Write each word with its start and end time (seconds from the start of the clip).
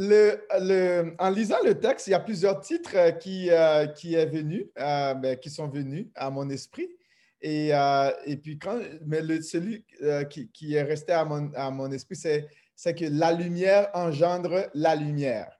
En 0.00 1.30
lisant 1.30 1.62
le 1.62 1.74
texte, 1.78 2.06
il 2.06 2.10
y 2.10 2.14
a 2.14 2.20
plusieurs 2.20 2.60
titres 2.60 2.96
euh, 2.96 3.10
qui, 3.10 3.50
euh, 3.50 3.86
euh, 4.78 5.14
ben, 5.14 5.36
qui 5.36 5.50
sont 5.50 5.68
venus 5.68 6.06
à 6.14 6.30
mon 6.30 6.48
esprit. 6.48 6.88
Et, 7.42 7.72
puis, 8.42 8.58
mais 9.04 9.42
celui 9.42 9.84
qui, 10.30 10.74
est 10.74 10.82
resté 10.82 11.12
à 11.12 11.24
mon, 11.24 11.92
esprit, 11.92 12.16
c'est 12.16 12.94
que 12.94 13.04
la 13.06 13.32
lumière 13.32 13.90
engendre 13.94 14.70
la 14.74 14.94
lumière. 14.94 15.50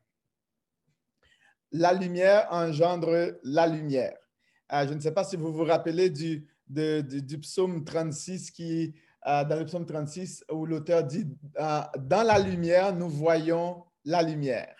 La 1.72 1.93
lumière 1.93 2.49
engendre 2.51 3.38
la 3.43 3.67
lumière. 3.67 4.17
je 4.71 4.93
ne 4.93 5.01
sais 5.01 5.13
pas 5.13 5.25
si 5.25 5.37
vous 5.37 5.53
vous 5.53 5.65
rappelez 5.65 6.11
du, 6.11 6.47
du 6.67 7.38
psaume 7.41 7.83
36 7.83 8.51
qui, 8.51 8.95
dans 9.25 9.59
le 9.59 9.65
psaume 9.65 9.87
36, 9.87 10.45
où 10.53 10.67
l'auteur 10.67 11.03
dit 11.04 11.27
Dans 11.54 12.27
la 12.27 12.38
lumière, 12.38 12.95
nous 12.95 13.09
voyons 13.09 13.85
la 14.04 14.22
lumière. 14.22 14.74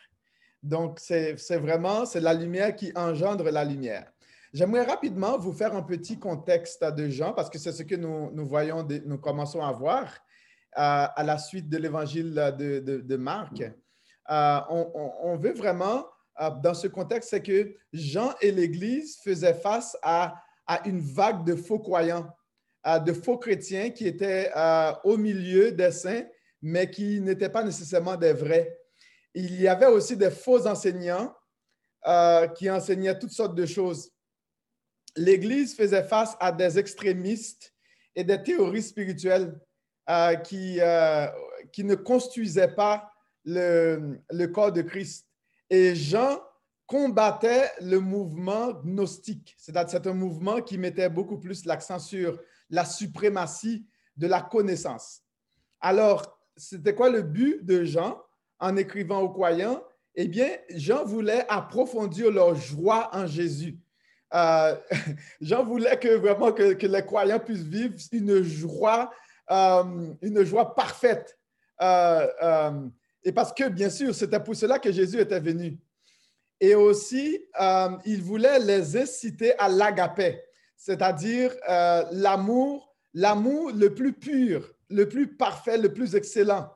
Donc, 0.63 0.99
c'est 1.01 1.35
vraiment, 1.57 2.05
c'est 2.05 2.21
la 2.21 2.35
lumière 2.35 2.77
qui 2.77 2.93
engendre 2.95 3.51
la 3.51 3.65
lumière. 3.65 4.11
J'aimerais 4.53 4.85
rapidement 4.85 5.39
vous 5.39 5.53
faire 5.53 5.77
un 5.77 5.83
petit 5.83 6.19
contexte 6.19 6.85
de 6.85 7.09
Jean 7.09 7.33
parce 7.33 7.49
que 7.49 7.59
c'est 7.59 7.73
ce 7.73 7.85
que 7.85 7.95
nous, 7.95 8.31
nous 8.33 8.47
voyons, 8.47 8.87
nous 9.07 9.19
commençons 9.19 9.63
à 9.63 9.71
voir 9.71 10.07
euh, 10.77 11.07
à 11.15 11.23
la 11.25 11.39
suite 11.39 11.69
de 11.69 11.79
l'évangile 11.79 12.35
de, 12.59 12.81
de, 12.81 13.17
Marc. 13.17 13.63
Euh, 13.63 14.61
on, 14.69 15.37
veut 15.37 15.53
vraiment, 15.53 16.05
euh, 16.41 16.51
dans 16.63 16.75
ce 16.75 16.89
contexte, 16.89 17.31
c'est 17.31 17.43
que 17.43 17.77
Jean 17.93 18.35
et 18.41 18.51
l'Église 18.51 19.21
faisaient 19.23 19.55
face 19.55 19.97
à, 20.03 20.35
à, 20.67 20.87
une 20.87 21.01
vague 21.01 21.45
de 21.45 21.55
faux 21.55 21.79
croyants, 21.79 22.29
de 22.85 23.13
faux 23.13 23.39
chrétiens 23.39 23.91
qui 23.91 24.07
étaient 24.07 24.51
au 25.05 25.17
milieu 25.17 25.71
des 25.71 25.93
saints, 25.93 26.25
mais 26.61 26.91
qui 26.91 27.21
n'étaient 27.21 27.49
pas 27.49 27.63
nécessairement 27.63 28.17
des 28.17 28.33
vrais 28.33 28.80
il 29.35 29.61
y 29.61 29.69
avait 29.69 29.87
aussi 29.87 30.17
des 30.17 30.31
faux 30.31 30.67
enseignants 30.67 31.35
euh, 32.07 32.49
qui 32.49 32.71
enseignaient 32.71 33.19
toutes 33.19 33.33
sortes 33.33 33.55
de 33.55 33.67
choses. 33.67 34.11
L'Église 35.17 35.75
faisait 35.75 36.05
face 36.05 36.37
à 36.41 36.53
des 36.53 36.79
extrémistes 36.79 37.75
et 38.15 38.25
des 38.25 38.43
théories 38.43 38.83
spirituelles 38.83 39.59
euh, 40.09 40.35
qui, 40.37 40.81
euh, 40.81 41.27
qui 41.73 41.85
ne 41.85 41.95
construisaient 41.95 42.75
pas 42.75 43.13
le, 43.45 44.21
le 44.31 44.47
corps 44.47 44.73
de 44.73 44.83
Christ. 44.83 45.27
Et 45.69 45.95
Jean 45.95 46.41
combattait 46.87 47.71
le 47.81 48.01
mouvement 48.01 48.73
gnostique, 48.73 49.55
c'est-à-dire 49.57 49.91
c'est 49.91 50.09
un 50.09 50.15
mouvement 50.15 50.61
qui 50.61 50.77
mettait 50.77 51.09
beaucoup 51.09 51.39
plus 51.39 51.65
l'accent 51.65 52.01
sur 52.01 52.41
la 52.69 52.85
suprématie 52.85 53.87
de 54.17 54.27
la 54.27 54.43
connaissance. 54.43 55.23
Alors, 55.81 56.41
c'était 56.57 56.95
quoi 56.95 57.09
le 57.09 57.23
but 57.23 57.65
de 57.65 57.85
Jean? 57.85 58.21
En 58.61 58.77
écrivant 58.77 59.21
aux 59.21 59.31
croyants, 59.31 59.83
eh 60.15 60.29
bien, 60.29 60.51
Jean 60.71 61.05
voulait 61.05 61.45
approfondir 61.49 62.31
leur 62.31 62.55
joie 62.55 63.09
en 63.13 63.27
Jésus. 63.27 63.79
Euh, 64.35 64.77
Jean 65.41 65.65
voulait 65.65 65.99
que 65.99 66.17
vraiment 66.17 66.53
que, 66.53 66.87
les 66.87 67.03
croyants 67.05 67.39
puissent 67.39 67.63
vivre 67.63 67.95
une 68.13 68.43
joie, 68.43 69.11
euh, 69.51 70.13
une 70.21 70.45
joie 70.45 70.75
parfaite. 70.75 71.39
Euh, 71.81 72.73
et 73.25 73.33
parce 73.33 73.53
que, 73.53 73.69
bien 73.69 73.91
sûr, 73.91 74.15
c'était 74.15 74.41
pour 74.41 74.57
cela 74.57 74.79
que 74.79 74.93
Jésus 74.93 75.21
était 75.21 75.41
venu. 75.41 75.79
Et 76.61 76.75
aussi, 76.75 77.43
il 78.05 78.23
voulait 78.23 78.59
les 78.59 78.97
inciter 78.97 79.59
à 79.59 79.69
l'agapé, 79.69 80.43
c'est-à-dire 80.77 81.55
l'amour, 82.13 82.95
l'amour 83.15 83.73
le 83.73 83.95
plus 83.95 84.13
pur, 84.13 84.71
le 84.91 85.09
plus 85.09 85.37
parfait, 85.37 85.79
le 85.79 85.91
plus 85.91 86.15
excellent. 86.15 86.71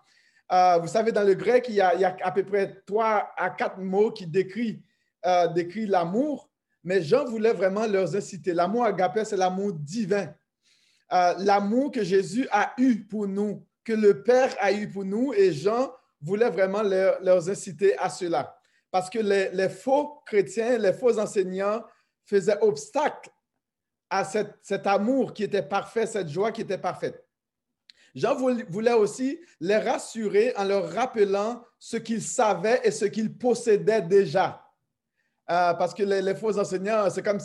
Euh, 0.53 0.78
vous 0.78 0.89
savez, 0.89 1.12
dans 1.12 1.23
le 1.23 1.34
grec, 1.34 1.67
il 1.69 1.75
y, 1.75 1.81
a, 1.81 2.17
à 2.23 2.31
peu 2.31 2.45
près 2.45 2.83
trois 2.87 3.33
à 3.37 3.50
quatre 3.50 3.78
mots 3.78 4.11
qui 4.11 4.27
décrivent, 4.27 4.81
euh, 5.27 5.48
l'amour, 5.86 6.51
mais 6.83 7.03
Jean 7.03 7.25
voulait 7.25 7.55
vraiment 7.55 7.86
leur 7.86 8.14
inciter. 8.14 8.53
L'amour 8.53 8.84
agapé, 8.84 9.25
c'est 9.25 9.39
l'amour 9.39 9.73
divin. 9.73 10.34
Euh, 11.13 11.35
l'amour 11.39 11.92
que 11.92 12.05
Jésus 12.05 12.46
a 12.51 12.74
eu 12.77 13.05
pour 13.05 13.27
nous, 13.27 13.67
que 13.85 13.95
le 13.95 14.23
Père 14.23 14.55
a 14.61 14.70
eu 14.73 14.89
pour 14.91 15.05
nous, 15.05 15.33
et 15.33 15.52
Jean 15.52 15.91
voulait 16.20 16.51
vraiment 16.51 16.83
leur, 16.83 17.48
inciter 17.48 17.97
à 17.98 18.11
cela. 18.11 18.58
Parce 18.91 19.08
que 19.08 19.18
les, 19.18 19.51
les, 19.51 19.68
faux 19.68 20.20
chrétiens, 20.27 20.79
les 20.79 20.92
faux 20.92 21.18
enseignants 21.18 21.83
faisaient 22.24 22.58
obstacle 22.61 23.30
à 24.11 24.24
cet 24.24 24.86
amour 24.86 25.33
qui 25.33 25.45
était 25.45 25.63
parfait, 25.63 26.07
cette 26.07 26.29
joie 26.29 26.52
qui 26.52 26.61
était 26.61 26.79
parfaite. 26.79 27.23
Jean 28.14 28.36
voulait 28.36 28.92
aussi 28.92 29.41
les 29.61 29.77
rassurer 29.77 30.55
en 30.57 30.64
leur 30.64 30.92
rappelant 30.92 31.63
ce 31.79 31.97
qu'ils 31.97 32.23
savaient 32.23 32.80
et 32.85 32.91
ce 32.91 33.07
qu'ils 33.07 33.36
possédaient 33.36 34.02
déjà. 34.02 34.61
Euh, 35.51 35.75
parce 35.75 35.92
que 35.92 36.05
les, 36.05 36.35
faux 36.35 36.58
enseignants, 36.58 37.11
c'est 37.11 37.23
comme 37.23 37.41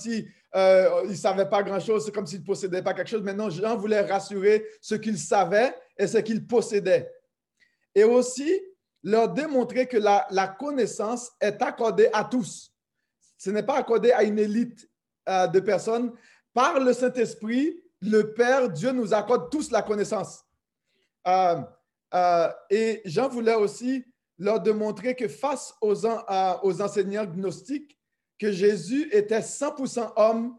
euh, 0.55 1.07
ne 1.07 1.13
savaient 1.15 1.49
pas 1.49 1.63
grand-chose, 1.63 2.05
c'est 2.05 2.13
comme 2.13 2.27
s'ils 2.27 2.41
ne 2.41 2.45
possédaient 2.45 2.83
pas 2.83 2.93
quelque 2.93 3.09
chose. 3.09 3.23
Maintenant, 3.23 3.49
Jean 3.49 3.75
voulait 3.75 4.01
rassurer 4.01 4.65
ce 4.79 4.95
qu'ils 4.95 5.17
savaient 5.17 5.75
et 5.97 6.07
ce 6.07 6.19
qu'ils 6.19 6.45
possédaient. 6.45 7.11
Et 7.95 8.03
aussi 8.03 8.61
leur 9.03 9.29
démontrer 9.29 9.87
que 9.87 9.97
la, 9.97 10.27
la, 10.29 10.47
connaissance 10.47 11.31
est 11.41 11.61
accordée 11.61 12.09
à 12.13 12.23
tous. 12.23 12.71
Ce 13.37 13.49
n'est 13.49 13.63
pas 13.63 13.77
accordé 13.77 14.11
à 14.11 14.23
une 14.23 14.37
élite 14.37 14.87
euh, 15.27 15.47
de 15.47 15.59
personnes. 15.59 16.13
Par 16.53 16.79
le 16.79 16.93
Saint-Esprit, 16.93 17.81
le 18.01 18.33
Père, 18.33 18.69
Dieu 18.69 18.91
nous 18.91 19.13
accorde 19.13 19.49
tous 19.49 19.71
la 19.71 19.81
connaissance. 19.81 20.45
Euh, 21.27 21.61
euh, 22.13 22.51
et 22.69 23.01
Jean 23.05 23.27
voulait 23.29 23.55
aussi 23.55 24.03
leur 24.37 24.59
démontrer 24.59 25.15
que 25.15 25.27
face 25.27 25.73
aux, 25.81 26.05
euh, 26.05 26.81
enseignants 26.81 27.25
gnostiques, 27.25 27.97
que 28.39 28.51
Jésus 28.51 29.09
était 29.11 29.41
100% 29.41 30.13
homme, 30.15 30.57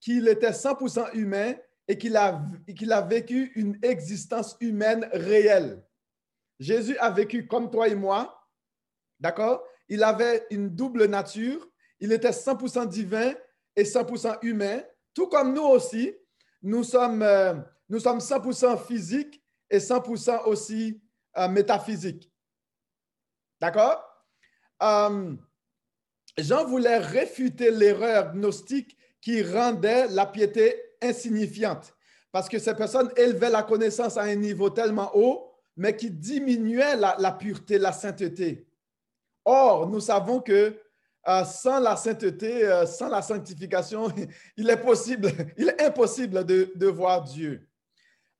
qu'il 0.00 0.28
était 0.28 0.52
100% 0.52 1.12
humain 1.14 1.54
et 1.88 1.98
qu'il 1.98 2.16
a, 2.16 3.02
vécu 3.02 3.52
une 3.56 3.78
existence 3.82 4.56
humaine 4.60 5.08
réelle. 5.12 5.82
Jésus 6.58 6.96
a 6.98 7.10
vécu 7.10 7.46
comme 7.46 7.70
toi 7.70 7.88
et 7.88 7.94
moi, 7.94 8.48
d'accord? 9.18 9.62
Il 9.88 10.02
avait 10.02 10.46
une 10.50 10.70
double 10.70 11.06
nature, 11.06 11.68
il 12.00 12.12
était 12.12 12.30
100% 12.30 12.88
divin 12.88 13.34
et 13.74 13.82
100% 13.82 14.38
humain, 14.42 14.82
tout 15.12 15.26
comme 15.26 15.52
nous 15.52 15.64
aussi, 15.64 16.14
nous 16.62 16.84
sommes, 16.84 17.24
nous 17.88 18.00
sommes 18.00 18.18
100% 18.18 18.84
physiques 18.86 19.42
et 19.70 19.78
100% 19.78 20.44
aussi 20.46 21.00
euh, 21.36 21.48
métaphysique. 21.48 22.32
D'accord? 23.60 24.02
Euh, 24.82 25.34
Jean 26.38 26.64
voulait 26.66 26.98
réfuter 26.98 27.70
l'erreur 27.70 28.32
gnostique 28.32 28.96
qui 29.20 29.42
rendait 29.42 30.08
la 30.08 30.26
piété 30.26 30.76
insignifiante 31.02 31.94
parce 32.32 32.48
que 32.48 32.58
ces 32.58 32.74
personnes 32.74 33.10
élevaient 33.16 33.50
la 33.50 33.62
connaissance 33.62 34.16
à 34.18 34.22
un 34.22 34.34
niveau 34.34 34.68
tellement 34.68 35.10
haut, 35.14 35.50
mais 35.76 35.96
qui 35.96 36.10
diminuait 36.10 36.96
la, 36.96 37.32
pureté, 37.32 37.78
la 37.78 37.92
sainteté. 37.92 38.66
Or, 39.44 39.88
nous 39.88 40.00
savons 40.00 40.40
que 40.40 40.78
euh, 41.28 41.44
sans 41.44 41.80
la 41.80 41.96
sainteté, 41.96 42.84
sans 42.86 43.08
la 43.08 43.22
sanctification, 43.22 44.08
il 44.56 44.68
est 44.68 44.80
possible, 44.80 45.32
il 45.56 45.68
est 45.70 45.82
impossible 45.82 46.44
de, 46.44 46.72
de 46.74 46.86
voir 46.86 47.24
Dieu. 47.24 47.66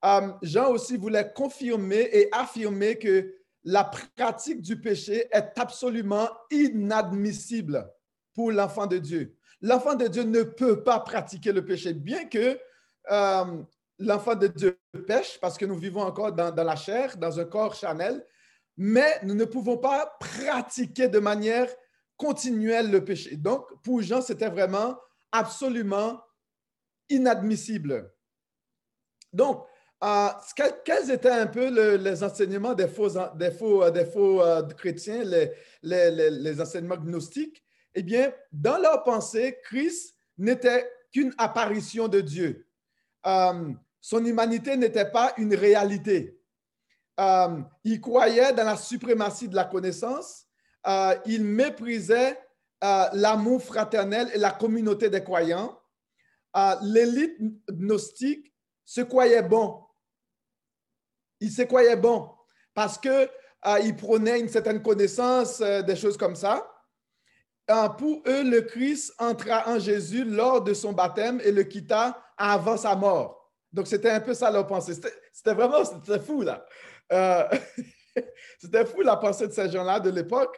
Euh, 0.05 0.33
Jean 0.43 0.71
aussi 0.71 0.97
voulait 0.97 1.33
confirmer 1.33 2.09
et 2.13 2.29
affirmer 2.33 2.99
que 2.99 3.35
la 3.65 3.85
pratique 3.85 4.61
du 4.61 4.81
péché 4.81 5.27
est 5.33 5.59
absolument 5.59 6.29
inadmissible 6.51 7.91
pour 8.35 8.53
l'enfant 8.53 8.87
de 8.87 8.99
Dieu. 8.99 9.37
L'enfant 9.61 9.95
de 9.95 10.07
Dieu 10.07 10.23
ne 10.23 10.43
peut 10.43 10.85
pas 10.85 11.01
pratiquer 11.01 11.53
le 11.53 11.65
péché, 11.65 11.93
bien 11.93 12.27
que 12.27 12.59
euh, 13.11 13.63
l'enfant 13.99 14.35
de 14.35 14.47
Dieu 14.47 14.79
pêche, 15.07 15.39
parce 15.41 15.57
que 15.57 15.65
nous 15.65 15.77
vivons 15.77 16.03
encore 16.03 16.33
dans, 16.33 16.53
dans, 16.53 16.65
la 16.65 16.77
chair, 16.77 17.17
dans 17.17 17.41
un 17.41 17.45
corps 17.45 17.75
charnel, 17.75 18.25
mais 18.77 19.21
nous 19.23 19.35
ne 19.35 19.47
pouvons 19.47 19.79
pas 19.79 20.17
pratiquer 20.21 21.09
de 21.09 21.19
manière 21.19 21.69
continuelle 22.17 22.91
le 22.91 23.05
péché. 23.05 23.37
Donc, 23.37 23.67
pour 23.83 24.03
Jean, 24.03 24.21
c'était 24.21 24.51
vraiment 24.51 24.97
absolument 25.33 26.21
inadmissible. 27.09 28.13
Donc, 29.33 29.65
euh, 30.05 30.29
quels 30.85 31.11
étaient 31.11 31.31
un 31.31 31.47
peu 31.47 31.97
les 31.97 32.23
enseignements 32.23 32.75
des 32.75 32.89
faux, 32.89 33.09
des 33.35 33.51
faux, 33.51 33.83
euh, 33.83 33.91
des 33.91 34.05
faux 34.05 34.43
euh, 34.43 34.63
chrétiens, 34.63 35.25
les, 35.83 36.61
enseignements 36.61 36.97
gnostiques? 36.97 37.65
Eh 37.95 38.03
bien, 38.03 38.31
dans 38.53 38.77
leur 38.77 39.03
pensée, 39.05 39.59
Christ 39.65 40.15
n'était 40.37 40.91
qu'une 41.13 41.33
apparition 41.39 42.09
de 42.09 42.21
Dieu. 42.21 42.67
son 44.03 44.25
humanité 44.25 44.77
n'était 44.77 45.11
pas 45.11 45.33
une 45.39 45.55
réalité. 45.55 46.39
il 47.83 48.01
croyait 48.03 48.53
dans 48.53 48.65
la 48.65 48.77
suprématie 48.77 49.49
de 49.49 49.57
la 49.57 49.65
connaissance. 49.65 50.45
il 51.25 51.43
méprisait 51.43 52.39
l'amour 52.83 53.63
fraternel 53.63 54.29
et 54.35 54.39
la 54.39 54.51
communauté 54.51 55.09
des 55.09 55.25
croyants. 55.25 55.81
L'élite 56.83 57.39
gnostique 57.71 58.53
se 58.85 59.01
croyait 59.01 59.43
bon 59.43 59.86
il 61.41 61.51
se 61.51 61.63
croyait 61.63 61.97
bon 61.97 62.31
parce 62.75 62.99
que 62.99 63.29
euh, 63.67 63.79
ils 63.83 63.97
prônaient 63.97 64.39
une 64.39 64.49
certaine 64.49 64.83
connaissance, 64.83 65.61
euh, 65.61 65.83
des 65.83 65.97
choses 65.97 66.17
comme 66.17 66.37
ça. 66.37 66.71
Euh, 67.71 67.89
pour 67.89 68.23
eux, 68.27 68.45
le 68.45 68.61
Christ 68.61 69.15
entra 69.19 69.69
en 69.69 69.79
Jésus 69.79 70.25
lors 70.25 70.63
de 70.63 70.73
son 70.73 70.93
baptême 70.93 71.41
et 71.43 71.51
le 71.51 71.65
quitta 71.65 72.23
avant 72.37 72.77
sa 72.77 72.95
mort. 72.95 73.53
Donc, 73.73 73.89
c'était 73.89 74.11
un 74.11 74.21
peu 74.21 74.35
ça 74.35 74.51
leur 74.51 74.67
pensée. 74.67 74.95
C'était 75.33 75.55
vraiment, 75.55 75.85
c'était 75.85 76.21
fou, 76.21 76.43
là. 76.43 76.65
c'était 78.59 78.85
fou 78.85 79.01
la 79.01 79.17
pensée 79.17 79.49
de 79.49 79.53
ces 79.53 79.71
gens-là 79.71 79.99
de 79.99 80.11
l'époque. 80.11 80.57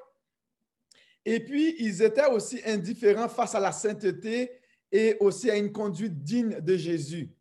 Et 1.25 1.41
puis, 1.41 1.77
ils 1.79 2.03
étaient 2.03 2.27
aussi 2.27 2.61
indifférents 2.65 3.29
face 3.29 3.55
à 3.55 3.61
la 3.61 3.73
sainteté 3.73 4.51
et 4.93 5.17
aussi 5.21 5.51
à 5.51 5.57
une 5.57 5.73
conduite 5.73 6.23
digne 6.23 6.61
de 6.61 6.77
Jésus. 6.77 7.35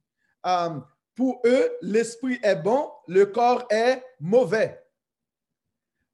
Pour 1.17 1.41
eux, 1.45 1.71
l'esprit 1.81 2.39
est 2.43 2.55
bon, 2.55 2.91
le 3.07 3.25
corps 3.25 3.65
est 3.71 4.03
mauvais. 4.19 4.79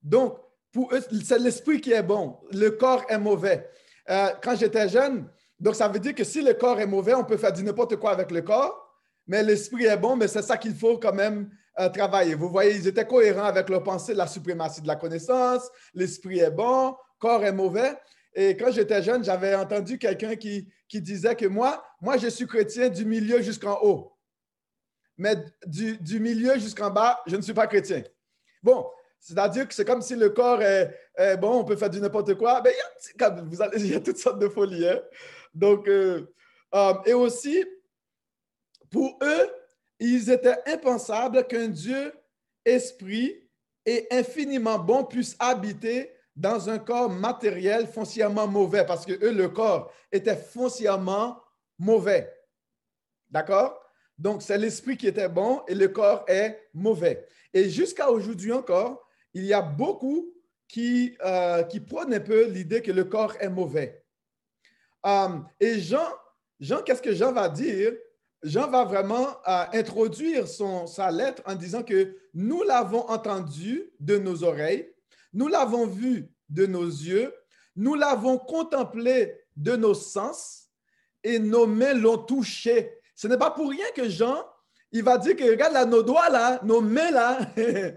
Donc, 0.02 0.38
pour 0.72 0.94
eux, 0.94 1.02
c'est 1.24 1.40
l'esprit 1.40 1.82
qui 1.82 1.92
est 1.92 2.02
bon, 2.02 2.40
le 2.54 2.70
corps 2.70 3.04
est 3.10 3.20
mauvais. 3.20 3.70
Euh, 4.10 4.30
quand 4.42 4.56
j'étais 4.56 4.88
jeune, 4.88 5.30
donc 5.60 5.76
ça 5.76 5.90
veut 5.90 6.00
dire 6.00 6.16
que 6.16 6.24
si 6.24 6.42
le 6.42 6.54
corps 6.54 6.80
est 6.80 6.88
mauvais, 6.88 7.14
on 7.14 7.26
peut 7.26 7.36
faire 7.36 7.52
du 7.52 7.64
n'importe 7.64 7.98
quoi 7.98 8.12
avec 8.12 8.32
le 8.32 8.42
corps, 8.42 8.98
mais 9.28 9.44
l'esprit 9.44 9.86
est 9.86 9.98
bon, 9.98 10.16
mais 10.16 10.30
c'est 10.30 10.42
ça 10.42 10.56
qu'il 10.56 10.74
faut 10.74 10.98
quand 10.98 11.14
même 11.14 11.50
euh, 11.80 11.90
travailler. 11.90 12.34
Vous 12.34 12.48
voyez, 12.48 12.74
ils 12.74 12.88
étaient 12.88 13.06
cohérents 13.06 13.44
avec 13.44 13.68
leur 13.68 13.84
pensée 13.84 14.14
de 14.14 14.18
la 14.18 14.28
suprématie 14.28 14.82
de 14.82 14.88
la 14.88 14.96
connaissance, 14.96 15.70
l'esprit 15.94 16.40
est 16.40 16.52
bon, 16.52 16.96
corps 17.20 17.44
est 17.44 17.52
mauvais. 17.52 17.98
Et 18.34 18.56
quand 18.56 18.72
j'étais 18.72 19.04
jeune, 19.04 19.22
j'avais 19.22 19.54
entendu 19.54 19.98
quelqu'un 19.98 20.38
qui, 20.38 20.70
qui 20.88 21.02
disait 21.02 21.36
que 21.36 21.46
moi, 21.46 21.84
moi, 22.02 22.16
je 22.16 22.28
suis 22.30 22.48
chrétien 22.48 22.88
du 22.88 23.04
milieu 23.04 23.42
jusqu'en 23.42 23.78
haut. 23.84 24.13
Mais 25.18 25.36
du, 25.66 26.20
milieu 26.20 26.58
jusqu'en 26.58 26.90
bas, 26.90 27.22
je 27.28 27.36
ne 27.36 27.42
suis 27.42 27.54
pas 27.54 27.68
chrétien. 27.68 28.04
Bon, 28.62 28.88
c'est-à-dire 29.20 29.68
que 29.68 29.74
c'est 29.74 29.86
comme 29.86 30.02
si 30.02 30.16
le 30.16 30.30
corps 30.30 30.62
est, 30.62 31.38
bon, 31.38 31.60
on 31.60 31.64
peut 31.64 31.76
faire 31.76 31.90
du 31.90 32.02
n'importe 32.02 32.36
quoi. 32.36 32.62
Mais 32.64 32.74
il 33.16 33.22
y, 33.22 33.24
a, 33.24 33.30
vous 33.30 33.62
allez, 33.62 33.82
il 33.86 33.96
y 33.96 34.04
toutes 34.04 34.18
sortes 34.18 34.40
de 34.40 34.50
folies. 34.50 34.88
Hein. 34.88 35.00
Donc, 35.54 35.88
euh, 35.88 36.34
euh, 36.74 36.94
et 37.06 37.14
aussi, 37.14 37.64
pour 38.90 39.18
eux, 39.22 39.50
ils 40.00 40.30
étaient 40.30 40.58
impensables 40.66 41.46
qu'un 41.48 41.68
Dieu 41.68 42.14
esprit 42.66 43.50
et 43.86 44.08
infiniment 44.12 44.80
bon 44.80 45.04
puisse 45.04 45.36
habiter 45.40 46.12
dans 46.36 46.70
un 46.70 46.80
corps 46.80 47.10
matériel 47.10 47.88
foncièrement 47.88 48.48
mauvais, 48.48 48.86
parce 48.86 49.06
que 49.06 49.14
eux, 49.24 49.34
le 49.34 49.50
corps 49.50 49.94
était 50.12 50.36
foncièrement 50.36 51.40
mauvais. 51.78 52.34
D'accord? 53.30 53.83
Donc, 54.18 54.42
c'est 54.42 54.58
l'esprit 54.58 54.98
qui 54.98 55.08
était 55.08 55.30
bon 55.30 55.62
et 55.68 55.76
le 55.76 55.88
corps 55.88 56.24
est 56.28 56.70
mauvais. 56.74 57.28
Et 57.54 57.70
jusqu'à 57.70 58.12
aujourd'hui 58.12 58.52
encore, 58.52 59.08
il 59.34 59.46
y 59.46 59.54
a 59.54 59.62
beaucoup 59.62 60.34
qui, 60.68 61.16
euh, 61.24 61.64
prônent 61.88 62.14
un 62.14 62.20
peu 62.20 62.46
l'idée 62.48 62.82
que 62.82 62.92
le 62.92 63.04
corps 63.04 63.36
est 63.40 63.50
mauvais. 63.50 64.04
Euh, 65.06 65.40
et 65.60 65.80
Jean, 65.80 66.08
Jean 66.60 66.82
qu'est-ce 66.82 67.02
que 67.02 67.14
Jean 67.14 67.32
va 67.32 67.50
dire? 67.50 67.94
Jean 68.42 68.70
va 68.70 68.84
vraiment 68.84 69.28
euh, 69.48 69.66
introduire 69.74 70.48
sa 70.48 71.12
lettre 71.12 71.42
en 71.46 71.56
disant 71.56 71.84
que 71.84 72.18
nous 72.34 72.64
l'avons 72.64 73.08
entendu 73.10 73.92
de 74.00 74.18
nos 74.18 74.44
oreilles, 74.44 74.92
nous 75.32 75.48
l'avons 75.48 75.88
vu 75.88 76.30
de 76.50 76.66
nos 76.66 76.86
yeux, 76.86 77.34
nous 77.76 77.96
l'avons 77.96 78.38
contemplé 78.38 79.40
de 79.56 79.76
nos 79.76 79.94
sens 79.94 80.70
et 81.24 81.40
nos 81.40 81.68
mains 81.68 81.94
l'ont 81.94 82.18
touché. 82.18 82.92
Ce 83.24 83.30
n'est 83.30 83.38
pas 83.38 83.52
pour 83.52 83.70
rien 83.70 83.86
que 83.96 84.10
Jean, 84.10 84.46
il 84.92 85.02
va 85.02 85.18
dire 85.18 85.38
que 85.38 85.50
regarde 85.50 85.72
là, 85.72 85.86
nos 85.86 86.04
doigts 86.04 86.28
là, 86.28 86.60
nos 86.62 86.82
mains 86.82 87.10
là, 87.10 87.40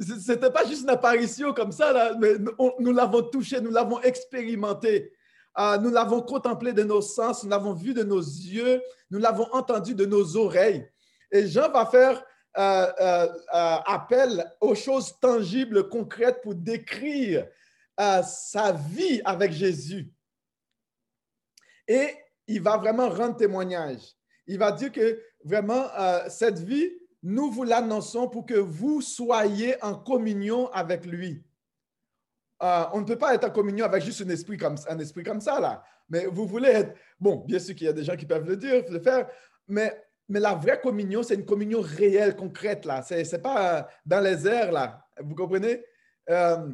C'était 0.00 0.50
pas 0.50 0.64
juste 0.64 0.84
une 0.84 0.88
apparition 0.88 1.52
comme 1.52 1.72
ça, 1.72 1.92
là, 1.92 2.14
mais 2.18 2.36
nous 2.78 2.92
l'avons 2.92 3.20
touché, 3.20 3.60
nous 3.60 3.70
l'avons 3.70 4.00
expérimenté. 4.00 5.12
Ah, 5.54 5.76
nous 5.78 5.90
l'avons 5.90 6.22
contemplé 6.22 6.72
de 6.72 6.84
nos 6.84 7.02
sens, 7.02 7.44
nous 7.44 7.50
l'avons 7.50 7.74
vu 7.74 7.92
de 7.92 8.02
nos 8.02 8.18
yeux, 8.18 8.80
nous 9.10 9.18
l'avons 9.18 9.46
entendu 9.52 9.94
de 9.94 10.06
nos 10.06 10.38
oreilles. 10.38 10.88
Et 11.30 11.46
Jean 11.46 11.70
va 11.70 11.84
faire 11.84 12.24
euh, 12.56 12.92
euh, 12.98 13.28
euh, 13.28 13.76
appel 13.84 14.50
aux 14.62 14.74
choses 14.74 15.20
tangibles, 15.20 15.90
concrètes 15.90 16.40
pour 16.40 16.54
décrire 16.54 17.46
sa 17.98 18.72
vie 18.72 19.20
avec 19.22 19.52
Jésus. 19.52 20.10
Et 21.86 22.08
il 22.46 22.62
va 22.62 22.78
vraiment 22.78 23.10
rendre 23.10 23.36
témoignage. 23.36 24.16
Il 24.46 24.58
va 24.58 24.72
dire 24.72 24.90
que 24.92 25.20
vraiment, 25.44 25.86
cette 26.28 26.58
vie, 26.58 26.90
nous 27.22 27.50
vous 27.50 27.62
l'annonçons 27.62 28.28
pour 28.28 28.46
que 28.46 28.54
vous 28.54 29.00
soyez 29.00 29.82
en 29.82 29.94
communion 29.94 30.70
avec 30.72 31.06
lui. 31.06 31.44
Euh, 32.62 32.84
on 32.92 33.00
ne 33.00 33.04
peut 33.04 33.18
pas 33.18 33.34
être 33.34 33.44
en 33.44 33.50
communion 33.50 33.84
avec 33.84 34.04
juste 34.04 34.22
un 34.22 34.28
esprit 34.28 34.56
comme, 34.56 34.76
ça, 35.40 35.60
là. 35.60 35.82
Mais 36.08 36.26
vous 36.26 36.46
voulez 36.46 36.68
être... 36.68 36.94
Bon, 37.18 37.44
bien 37.46 37.58
sûr 37.58 37.74
qu'il 37.74 37.86
y 37.86 37.90
a 37.90 37.92
des 37.92 38.04
gens 38.04 38.16
qui 38.16 38.26
peuvent 38.26 38.46
le 38.46 38.56
dire, 38.56 38.84
le 38.88 39.00
faire, 39.00 39.28
mais, 39.66 40.00
mais 40.28 40.38
la 40.38 40.54
vraie 40.54 40.80
communion, 40.80 41.22
c'est 41.22 41.34
une 41.34 41.44
communion 41.44 41.80
réelle, 41.80 42.36
concrète, 42.36 42.84
là. 42.84 43.02
Ce 43.02 43.14
n'est 43.14 43.42
pas 43.42 43.78
euh, 43.78 43.82
dans 44.06 44.20
les 44.20 44.46
airs, 44.46 44.70
là. 44.70 45.04
Vous 45.20 45.34
comprenez? 45.34 45.84
Euh, 46.30 46.72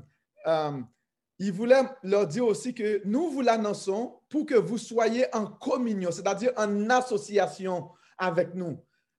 il 1.38 1.52
voulait 1.52 1.82
leur 2.02 2.26
dire 2.26 2.46
aussi 2.46 2.75
que 2.75 3.00
nous 3.05 3.31
vous 3.31 3.43
l'annonçons 3.43 4.20
pour 4.29 4.46
que 4.46 4.56
vous 4.56 4.79
soyez 4.79 5.26
en 5.35 5.46
communion, 5.46 6.11
c'est-à-dire 6.11 6.52
en 6.56 6.90
association 6.90 7.88
avec 8.19 8.55
nous. 8.55 8.79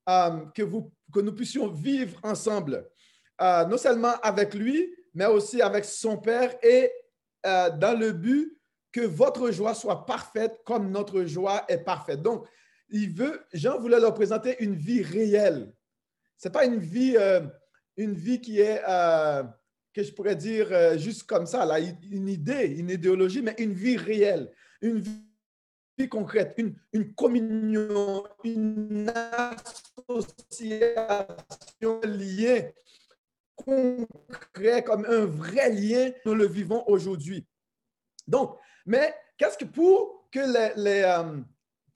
Euh, 0.09 0.45
que, 0.55 0.63
vous, 0.63 0.91
que 1.13 1.19
nous 1.19 1.33
puissions 1.33 1.67
vivre 1.67 2.19
ensemble, 2.23 2.89
euh, 3.41 3.65
non 3.65 3.77
seulement 3.77 4.13
avec 4.23 4.55
lui, 4.55 4.91
mais 5.13 5.27
aussi 5.27 5.61
avec 5.61 5.85
son 5.85 6.17
Père 6.17 6.55
et 6.63 6.91
euh, 7.45 7.69
dans 7.69 7.97
le 7.97 8.11
but 8.13 8.57
que 8.91 9.01
votre 9.01 9.51
joie 9.51 9.75
soit 9.75 10.07
parfaite 10.07 10.61
comme 10.65 10.89
notre 10.89 11.25
joie 11.25 11.63
est 11.67 11.83
parfaite. 11.83 12.23
Donc, 12.23 12.47
il 12.89 13.13
veut, 13.13 13.45
Jean 13.53 13.77
voulait 13.77 13.99
leur 13.99 14.15
présenter 14.15 14.55
une 14.63 14.73
vie 14.73 15.03
réelle. 15.03 15.71
Ce 16.37 16.47
n'est 16.47 16.51
pas 16.51 16.65
une 16.65 16.79
vie, 16.79 17.15
une 17.95 18.13
vie 18.13 18.41
qui 18.41 18.61
est, 18.61 18.81
que 19.93 20.03
je 20.03 20.11
pourrais 20.13 20.35
dire 20.35 20.97
juste 20.97 21.23
comme 21.23 21.45
ça, 21.45 21.67
une 21.79 22.29
idée, 22.29 22.67
une 22.67 22.89
idéologie, 22.89 23.41
mais 23.41 23.55
une 23.57 23.73
vie 23.73 23.97
réelle. 23.97 24.51
Une 24.81 24.99
vie 24.99 26.09
concrète, 26.09 26.55
une, 26.93 27.13
communion, 27.15 28.23
une 28.43 29.11
association, 30.07 30.99
lien 32.03 32.61
concret, 33.65 34.83
comme 34.83 35.05
un 35.05 35.25
vrai 35.25 35.69
lien, 35.69 36.11
nous 36.25 36.33
le 36.33 36.47
vivons 36.47 36.83
aujourd'hui. 36.87 37.45
Donc, 38.27 38.57
mais 38.85 39.13
qu'est-ce 39.37 39.57
que 39.57 39.65
pour 39.65 40.27
que 40.31 40.39
les, 40.77 41.01
euh, 41.01 41.41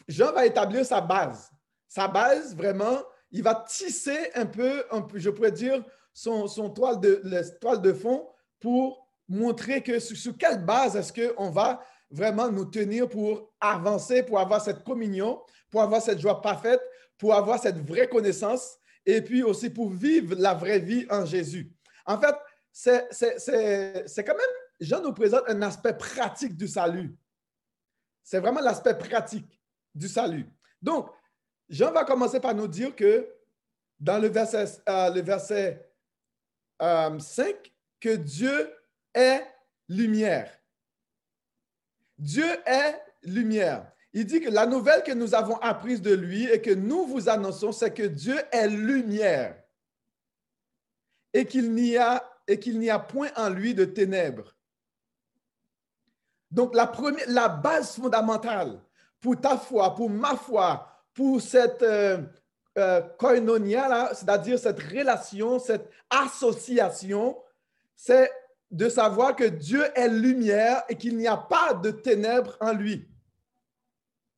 Jean 0.07 0.33
va 0.33 0.45
établir 0.45 0.85
sa 0.85 1.01
base, 1.01 1.49
sa 1.87 2.07
base 2.07 2.55
vraiment, 2.55 3.03
il 3.33 3.43
va 3.43 3.55
tisser 3.67 4.31
un 4.35 4.45
peu, 4.45 4.85
un 4.91 5.01
peu 5.01 5.19
je 5.19 5.29
pourrais 5.29 5.51
dire, 5.51 5.83
son, 6.13 6.47
toile, 6.69 6.99
de, 6.99 7.21
toile 7.59 7.81
de 7.81 7.91
fond 7.91 8.27
pour 8.59 9.07
montrer 9.27 9.81
que 9.81 9.99
sur, 9.99 10.15
sur 10.15 10.37
quelle 10.37 10.63
base 10.63 10.95
est-ce 10.95 11.11
qu'on 11.11 11.49
va 11.49 11.83
vraiment 12.11 12.49
nous 12.49 12.65
tenir 12.65 13.09
pour 13.09 13.51
avancer, 13.59 14.21
pour 14.21 14.39
avoir 14.39 14.61
cette 14.61 14.83
communion, 14.83 15.41
pour 15.71 15.81
avoir 15.81 16.01
cette 16.01 16.19
joie 16.19 16.41
parfaite, 16.41 16.81
pour 17.17 17.33
avoir 17.33 17.59
cette 17.59 17.79
vraie 17.79 18.07
connaissance 18.07 18.77
et 19.05 19.21
puis 19.21 19.41
aussi 19.41 19.71
pour 19.71 19.89
vivre 19.89 20.35
la 20.37 20.53
vraie 20.53 20.79
vie 20.79 21.07
en 21.09 21.25
Jésus. 21.25 21.71
En 22.05 22.19
fait, 22.19 22.35
c'est 22.71 24.23
quand 24.23 24.35
même, 24.35 24.45
Jean 24.79 25.01
nous 25.01 25.13
présente 25.13 25.43
un 25.47 25.61
aspect 25.63 25.97
pratique 25.97 26.55
du 26.55 26.67
salut. 26.67 27.15
C'est 28.23 28.39
vraiment 28.39 28.61
l'aspect 28.61 28.97
pratique 28.97 29.59
du 29.95 30.07
salut. 30.07 30.47
Donc, 30.81 31.09
Jean 31.69 31.91
va 31.91 32.03
commencer 32.03 32.39
par 32.39 32.53
nous 32.53 32.67
dire 32.67 32.95
que 32.95 33.27
dans 33.99 34.19
le 34.19 34.27
verset, 34.27 34.65
euh, 34.87 35.09
le 35.11 35.21
verset 35.21 35.89
5, 36.79 36.81
euh, 36.81 37.51
que 37.99 38.15
Dieu 38.15 38.73
est 39.13 39.43
lumière. 39.87 40.51
Dieu 42.17 42.49
est 42.65 43.01
lumière. 43.23 43.91
Il 44.11 44.25
dit 44.25 44.41
que 44.41 44.49
la 44.49 44.65
nouvelle 44.65 45.03
que 45.03 45.11
nous 45.11 45.33
avons 45.33 45.57
apprise 45.57 46.01
de 46.01 46.13
lui 46.13 46.45
et 46.45 46.61
que 46.61 46.71
nous 46.71 47.05
vous 47.05 47.29
annonçons, 47.29 47.71
c'est 47.71 47.93
que 47.93 48.03
Dieu 48.03 48.37
est 48.51 48.67
lumière 48.67 49.61
et 51.33 51.45
qu'il 51.45 51.73
n'y 51.73 51.97
a, 51.97 52.23
a 52.47 52.99
point 52.99 53.29
en 53.35 53.49
lui 53.49 53.73
de 53.73 53.85
ténèbres. 53.85 54.55
Donc, 56.51 56.75
la, 56.75 56.85
première, 56.85 57.27
la 57.29 57.49
base 57.49 57.95
fondamentale 57.95 58.79
pour 59.19 59.39
ta 59.41 59.57
foi, 59.57 59.95
pour 59.95 60.09
ma 60.09 60.35
foi, 60.35 60.92
pour 61.13 61.41
cette 61.41 61.83
euh, 61.83 62.21
euh, 62.77 63.01
koinonia, 63.19 64.13
c'est-à-dire 64.13 64.57
cette 64.57 64.79
relation, 64.79 65.59
cette 65.59 65.89
association, 66.09 67.37
c'est 67.95 68.31
de 68.71 68.89
savoir 68.89 69.35
que 69.35 69.43
Dieu 69.43 69.85
est 69.95 70.07
lumière 70.07 70.83
et 70.89 70.95
qu'il 70.95 71.15
n'y 71.17 71.27
a 71.27 71.37
pas 71.37 71.75
de 71.75 71.91
ténèbres 71.91 72.57
en 72.59 72.73
lui. 72.73 73.07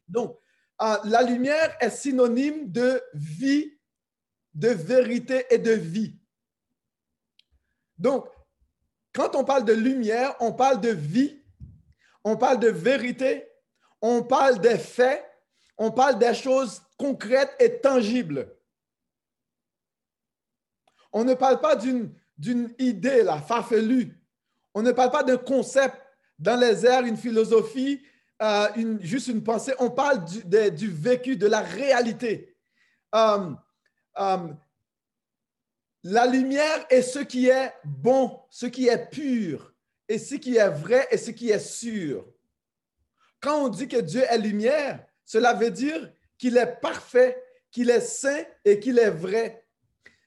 Donc, 0.08 0.38
euh, 0.82 0.98
la 1.06 1.24
lumière 1.24 1.76
est 1.80 1.90
synonyme 1.90 2.70
de 2.70 3.02
vie, 3.14 3.80
de 4.54 4.70
vérité 4.70 5.46
et 5.50 5.58
de 5.58 5.72
vie. 5.72 6.20
Donc, 7.98 8.28
quand 9.14 9.36
on 9.36 9.46
parle 9.46 9.64
de 9.64 9.74
lumière, 9.74 10.36
on 10.42 10.52
parle 10.52 10.82
de 10.82 10.90
vie, 10.90 11.42
on 12.26 12.36
parle 12.36 12.60
de 12.60 12.68
vérité, 12.68 13.48
on 14.02 14.24
parle 14.24 14.60
des 14.60 14.78
faits, 14.78 15.24
on 15.78 15.92
parle 15.92 16.20
des 16.20 16.34
choses 16.34 16.82
concrètes 16.98 17.56
et 17.60 17.80
tangibles. 17.80 18.56
On 21.12 21.24
ne 21.24 21.34
parle 21.34 21.62
pas 21.62 21.76
d'une 21.76 22.74
idée, 22.78 23.24
la 23.24 23.40
farfelue. 23.40 24.20
On 24.74 24.82
ne 24.82 24.92
parle 24.92 25.12
pas 25.12 25.24
d'un 25.24 25.38
concept 25.38 25.96
dans 26.38 26.60
les 26.60 26.86
airs, 26.86 27.06
une 27.06 27.18
philosophie, 27.18 28.02
euh, 28.42 28.98
juste 29.00 29.28
une 29.28 29.44
pensée. 29.44 29.74
On 29.80 29.90
parle 29.90 30.26
du, 30.26 30.90
vécu, 30.90 31.38
de 31.38 31.48
la 31.48 31.62
réalité. 31.62 32.58
Euh, 33.14 33.52
euh, 34.20 34.48
la 36.04 36.28
lumière 36.28 36.86
est 36.90 37.02
ce 37.02 37.20
qui 37.20 37.48
est 37.48 37.74
bon, 37.84 38.40
ce 38.50 38.66
qui 38.66 38.88
est 38.88 39.10
pur, 39.10 39.74
et 40.08 40.20
ce 40.20 40.36
qui 40.36 40.58
est 40.58 40.70
vrai 40.70 41.08
et 41.12 41.18
ce 41.18 41.32
qui 41.32 41.50
est 41.50 41.60
sûr. 41.60 42.26
Quand 43.40 43.66
on 43.66 43.70
dit 43.70 43.88
que 43.88 44.02
Dieu 44.02 44.24
est 44.30 44.38
lumière, 44.38 45.06
cela 45.26 45.54
veut 45.54 45.72
dire 45.72 46.12
qu'il 46.38 46.58
est 46.58 46.80
parfait, 46.82 47.44
qu'il 47.72 47.90
est 47.90 48.02
saint 48.02 48.44
et 48.64 48.80
qu'il 48.80 49.00
est 49.00 49.10
vrai. 49.10 49.66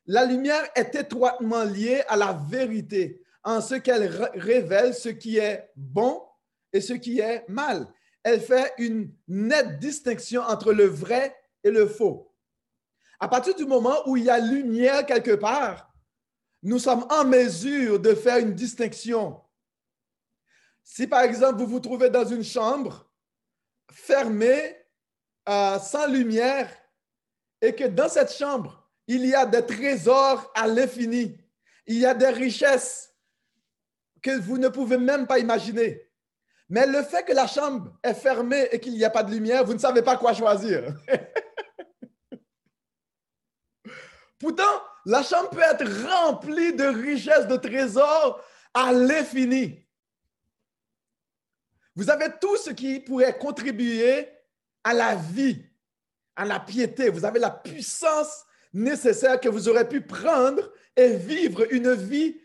La 0.07 0.25
lumière 0.25 0.69
est 0.75 0.95
étroitement 0.95 1.65
liée 1.65 2.03
à 2.09 2.17
la 2.17 2.33
vérité 2.33 3.23
en 3.45 3.61
ce 3.61 3.77
qu'elle 3.77 4.09
révèle 4.35 4.95
ce 4.95 5.09
qui 5.09 5.39
est 5.39 5.71
bon 5.77 6.23
et 6.73 6.81
ce 6.81 6.95
qui 6.95 7.21
est 7.21 7.49
mal. 7.49 7.87
Elle 8.23 8.41
fait 8.41 8.73
une 8.79 9.13
nette 9.29 9.79
distinction 9.79 10.43
entre 10.43 10.73
le 10.73 10.85
vrai 10.85 11.37
et 11.63 11.71
le 11.71 11.87
faux. 11.87 12.35
À 13.21 13.29
partir 13.29 13.55
du 13.55 13.65
moment 13.65 13.97
où 14.07 14.17
il 14.17 14.25
y 14.25 14.31
a 14.31 14.39
lumière 14.39 15.07
quelque 15.07 15.35
part, 15.35 15.93
nous 16.63 16.79
sommes 16.79 17.07
en 17.11 17.25
mesure 17.25 18.01
de 18.01 18.15
faire 18.15 18.39
une 18.39 18.55
distinction. 18.55 19.41
Si 20.83 21.07
par 21.07 21.21
exemple 21.21 21.59
vous 21.59 21.67
vous 21.67 21.81
trouvez 21.81 22.11
dans 22.11 22.25
une 22.25 22.45
chambre 22.45 23.11
fermée, 23.91 24.78
euh, 25.49 25.79
sans 25.79 26.07
lumière, 26.07 26.69
et 27.61 27.75
que 27.75 27.85
dans 27.85 28.09
cette 28.09 28.33
chambre, 28.33 28.89
il 29.07 29.27
y 29.27 29.35
a 29.35 29.47
des 29.47 29.65
trésors 29.65 30.51
à 30.55 30.67
l'infini. 30.67 31.37
Il 31.87 31.99
y 31.99 32.07
a 32.07 32.15
des 32.15 32.29
richesses 32.29 33.15
que 34.23 34.39
vous 34.39 34.59
ne 34.59 34.69
pouvez 34.69 34.99
même 34.99 35.27
pas 35.27 35.39
imaginer. 35.39 36.09
Mais 36.69 36.87
le 36.87 37.03
fait 37.03 37.25
que 37.25 37.33
la 37.33 37.47
chambre 37.47 37.99
est 38.03 38.15
fermée 38.15 38.69
et 38.71 38.79
qu'il 38.79 38.93
n'y 38.93 39.05
a 39.05 39.11
pas 39.11 39.23
de 39.23 39.31
lumière, 39.31 39.65
vous 39.65 39.73
ne 39.73 39.79
savez 39.79 40.03
pas 40.03 40.19
quoi 40.19 40.35
choisir. 40.35 40.95
Pourtant, 44.39 44.83
la 45.07 45.23
chambre 45.23 45.49
peut 45.51 45.63
être 45.63 45.87
remplie 46.07 46.75
de 46.75 46.85
richesses, 46.85 47.47
de 47.47 47.57
trésors 47.57 48.45
à 48.75 48.93
l'infini. 48.93 49.83
Vous 51.97 52.11
avez 52.11 52.29
tout 52.41 52.57
ce 52.59 52.71
qui 52.71 53.01
pourrait 53.01 53.39
contribuer 53.39 54.29
à 54.85 54.95
la 54.95 55.15
vie, 55.15 55.65
à 56.37 56.45
la 56.45 56.61
piété. 56.61 57.11
Vous 57.11 57.25
avez 57.25 57.39
la 57.39 57.51
puissance 57.51 58.45
nécessaire 58.73 59.41
que 59.41 59.49
vous 59.49 59.69
aurez 59.69 59.89
pu 59.89 60.01
prendre 60.01 60.71
et 60.97 61.17
vivre 61.17 61.67
une 61.73 61.95
vie 61.95 62.37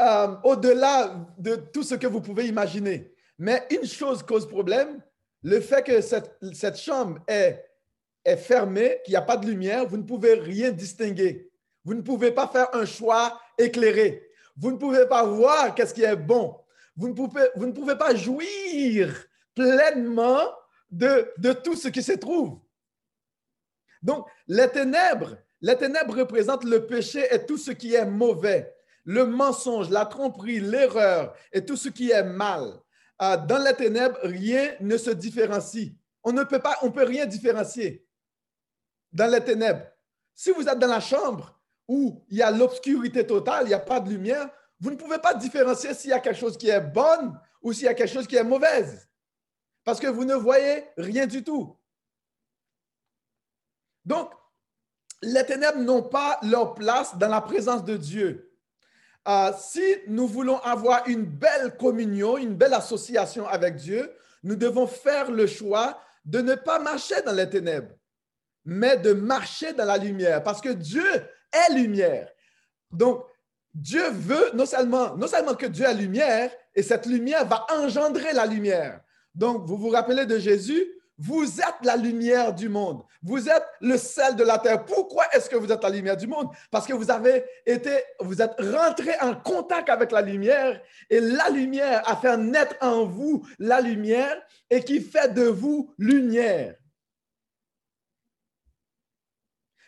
euh, 0.00 0.34
au-delà 0.44 1.26
de 1.38 1.56
tout 1.56 1.82
ce 1.82 1.94
que 1.94 2.06
vous 2.06 2.20
pouvez 2.20 2.46
imaginer. 2.46 3.14
Mais 3.38 3.66
une 3.70 3.86
chose 3.86 4.22
cause 4.22 4.48
problème, 4.48 5.02
le 5.42 5.60
fait 5.60 5.82
que 5.82 6.00
cette, 6.00 6.36
cette 6.52 6.78
chambre 6.78 7.18
est, 7.26 7.64
est 8.24 8.36
fermée, 8.36 8.98
qu'il 9.04 9.12
n'y 9.12 9.16
a 9.16 9.22
pas 9.22 9.36
de 9.36 9.46
lumière, 9.46 9.86
vous 9.86 9.96
ne 9.96 10.02
pouvez 10.02 10.34
rien 10.34 10.70
distinguer. 10.70 11.50
Vous 11.84 11.94
ne 11.94 12.02
pouvez 12.02 12.30
pas 12.30 12.48
faire 12.48 12.68
un 12.74 12.84
choix 12.84 13.40
éclairé. 13.56 14.30
Vous 14.56 14.70
ne 14.70 14.76
pouvez 14.76 15.06
pas 15.06 15.24
voir 15.24 15.74
qu'est-ce 15.74 15.94
qui 15.94 16.02
est 16.02 16.16
bon. 16.16 16.56
Vous 16.96 17.08
ne 17.08 17.14
pouvez, 17.14 17.48
vous 17.56 17.66
ne 17.66 17.72
pouvez 17.72 17.96
pas 17.96 18.14
jouir 18.14 19.14
pleinement 19.54 20.48
de, 20.90 21.52
tout 21.52 21.76
ce 21.76 21.88
qui 21.88 22.02
se 22.02 22.12
trouve. 22.12 22.58
Donc, 24.02 24.26
les 24.46 24.68
ténèbres, 24.68 25.36
les 25.60 25.76
ténèbres 25.76 26.16
représentent 26.16 26.64
le 26.64 26.86
péché 26.86 27.26
et 27.30 27.44
tout 27.44 27.58
ce 27.58 27.70
qui 27.70 27.94
est 27.94 28.06
mauvais, 28.06 28.74
le 29.04 29.26
mensonge, 29.26 29.90
la 29.90 30.06
tromperie, 30.06 30.60
l'erreur 30.60 31.34
et 31.52 31.64
tout 31.64 31.76
ce 31.76 31.88
qui 31.88 32.10
est 32.10 32.22
mal. 32.22 32.80
Euh, 33.22 33.36
dans 33.36 33.62
les 33.62 33.74
ténèbres, 33.74 34.18
rien 34.22 34.74
ne 34.80 34.96
se 34.96 35.10
différencie. 35.10 35.92
On 36.24 36.32
ne 36.32 36.44
peut 36.44 36.58
pas, 36.58 36.78
on 36.82 36.90
peut 36.90 37.04
rien 37.04 37.26
différencier 37.26 38.06
dans 39.12 39.30
les 39.30 39.42
ténèbres. 39.42 39.84
Si 40.34 40.50
vous 40.50 40.66
êtes 40.66 40.78
dans 40.78 40.86
la 40.86 41.00
chambre 41.00 41.60
où 41.86 42.24
il 42.28 42.38
y 42.38 42.42
a 42.42 42.50
l'obscurité 42.50 43.26
totale, 43.26 43.64
il 43.64 43.68
n'y 43.68 43.74
a 43.74 43.80
pas 43.80 44.00
de 44.00 44.08
lumière, 44.08 44.48
vous 44.78 44.90
ne 44.90 44.96
pouvez 44.96 45.18
pas 45.18 45.34
différencier 45.34 45.92
s'il 45.92 46.10
y 46.10 46.14
a 46.14 46.20
quelque 46.20 46.38
chose 46.38 46.56
qui 46.56 46.70
est 46.70 46.80
bon 46.80 47.34
ou 47.60 47.72
s'il 47.72 47.84
y 47.84 47.88
a 47.88 47.94
quelque 47.94 48.12
chose 48.12 48.26
qui 48.26 48.36
est 48.36 48.44
mauvaise. 48.44 49.09
Parce 49.90 49.98
que 49.98 50.06
vous 50.06 50.24
ne 50.24 50.36
voyez 50.36 50.84
rien 50.96 51.26
du 51.26 51.42
tout. 51.42 51.76
Donc, 54.04 54.30
les 55.20 55.44
ténèbres 55.44 55.80
n'ont 55.80 56.04
pas 56.04 56.38
leur 56.44 56.74
place 56.74 57.18
dans 57.18 57.26
la 57.26 57.40
présence 57.40 57.84
de 57.84 57.96
Dieu. 57.96 58.54
Euh, 59.26 59.50
si 59.58 59.82
nous 60.06 60.28
voulons 60.28 60.60
avoir 60.60 61.08
une 61.08 61.24
belle 61.24 61.76
communion, 61.76 62.38
une 62.38 62.54
belle 62.54 62.74
association 62.74 63.48
avec 63.48 63.74
Dieu, 63.74 64.14
nous 64.44 64.54
devons 64.54 64.86
faire 64.86 65.28
le 65.28 65.48
choix 65.48 66.00
de 66.24 66.40
ne 66.40 66.54
pas 66.54 66.78
marcher 66.78 67.20
dans 67.22 67.32
les 67.32 67.50
ténèbres, 67.50 67.92
mais 68.64 68.96
de 68.96 69.12
marcher 69.12 69.72
dans 69.72 69.86
la 69.86 69.98
lumière, 69.98 70.40
parce 70.44 70.60
que 70.60 70.68
Dieu 70.68 71.10
est 71.52 71.74
lumière. 71.74 72.30
Donc, 72.92 73.24
Dieu 73.74 74.08
veut 74.10 74.52
non 74.54 74.66
seulement, 74.66 75.16
non 75.16 75.26
seulement 75.26 75.56
que 75.56 75.66
Dieu 75.66 75.84
est 75.84 75.94
lumière, 75.94 76.52
et 76.76 76.84
cette 76.84 77.06
lumière 77.06 77.44
va 77.44 77.66
engendrer 77.72 78.32
la 78.32 78.46
lumière. 78.46 79.00
Donc, 79.34 79.66
vous 79.66 79.76
vous 79.76 79.90
rappelez 79.90 80.26
de 80.26 80.38
Jésus, 80.38 80.86
vous 81.22 81.60
êtes 81.60 81.84
la 81.84 81.96
lumière 81.96 82.54
du 82.54 82.70
monde. 82.70 83.02
Vous 83.22 83.50
êtes 83.50 83.66
le 83.82 83.98
sel 83.98 84.36
de 84.36 84.42
la 84.42 84.58
terre. 84.58 84.86
Pourquoi 84.86 85.26
est-ce 85.34 85.50
que 85.50 85.56
vous 85.56 85.70
êtes 85.70 85.82
la 85.82 85.90
lumière 85.90 86.16
du 86.16 86.26
monde? 86.26 86.48
Parce 86.70 86.86
que 86.86 86.94
vous 86.94 87.10
avez 87.10 87.44
été, 87.66 88.02
vous 88.20 88.40
êtes 88.40 88.54
rentré 88.58 89.12
en 89.20 89.34
contact 89.34 89.90
avec 89.90 90.12
la 90.12 90.22
lumière 90.22 90.80
et 91.10 91.20
la 91.20 91.50
lumière 91.50 92.08
a 92.08 92.16
fait 92.16 92.38
naître 92.38 92.74
en 92.80 93.04
vous 93.04 93.46
la 93.58 93.82
lumière 93.82 94.42
et 94.70 94.82
qui 94.82 95.00
fait 95.00 95.34
de 95.34 95.42
vous 95.42 95.94
lumière. 95.98 96.74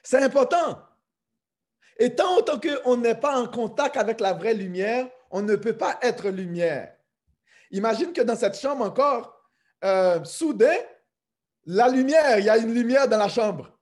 C'est 0.02 0.22
important. 0.22 0.82
Et 1.98 2.14
tant 2.14 2.44
qu'on 2.44 2.96
n'est 2.98 3.14
pas 3.14 3.40
en 3.40 3.46
contact 3.46 3.96
avec 3.96 4.20
la 4.20 4.34
vraie 4.34 4.54
lumière, 4.54 5.08
on 5.30 5.40
ne 5.40 5.56
peut 5.56 5.78
pas 5.78 5.98
être 6.02 6.28
lumière. 6.28 6.94
Imagine 7.70 8.12
que 8.12 8.20
dans 8.20 8.36
cette 8.36 8.58
chambre 8.58 8.84
encore, 8.84 9.31
euh, 9.84 10.22
soudain, 10.24 10.76
la 11.64 11.88
lumière, 11.88 12.38
il 12.38 12.44
y 12.44 12.50
a 12.50 12.58
une 12.58 12.74
lumière 12.74 13.08
dans 13.08 13.18
la 13.18 13.28
chambre. 13.28 13.78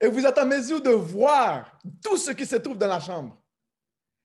Et 0.00 0.08
vous 0.08 0.24
êtes 0.24 0.38
en 0.38 0.46
mesure 0.46 0.80
de 0.80 0.90
voir 0.90 1.78
tout 2.02 2.16
ce 2.16 2.30
qui 2.30 2.46
se 2.46 2.56
trouve 2.56 2.78
dans 2.78 2.86
la 2.86 3.00
chambre. 3.00 3.36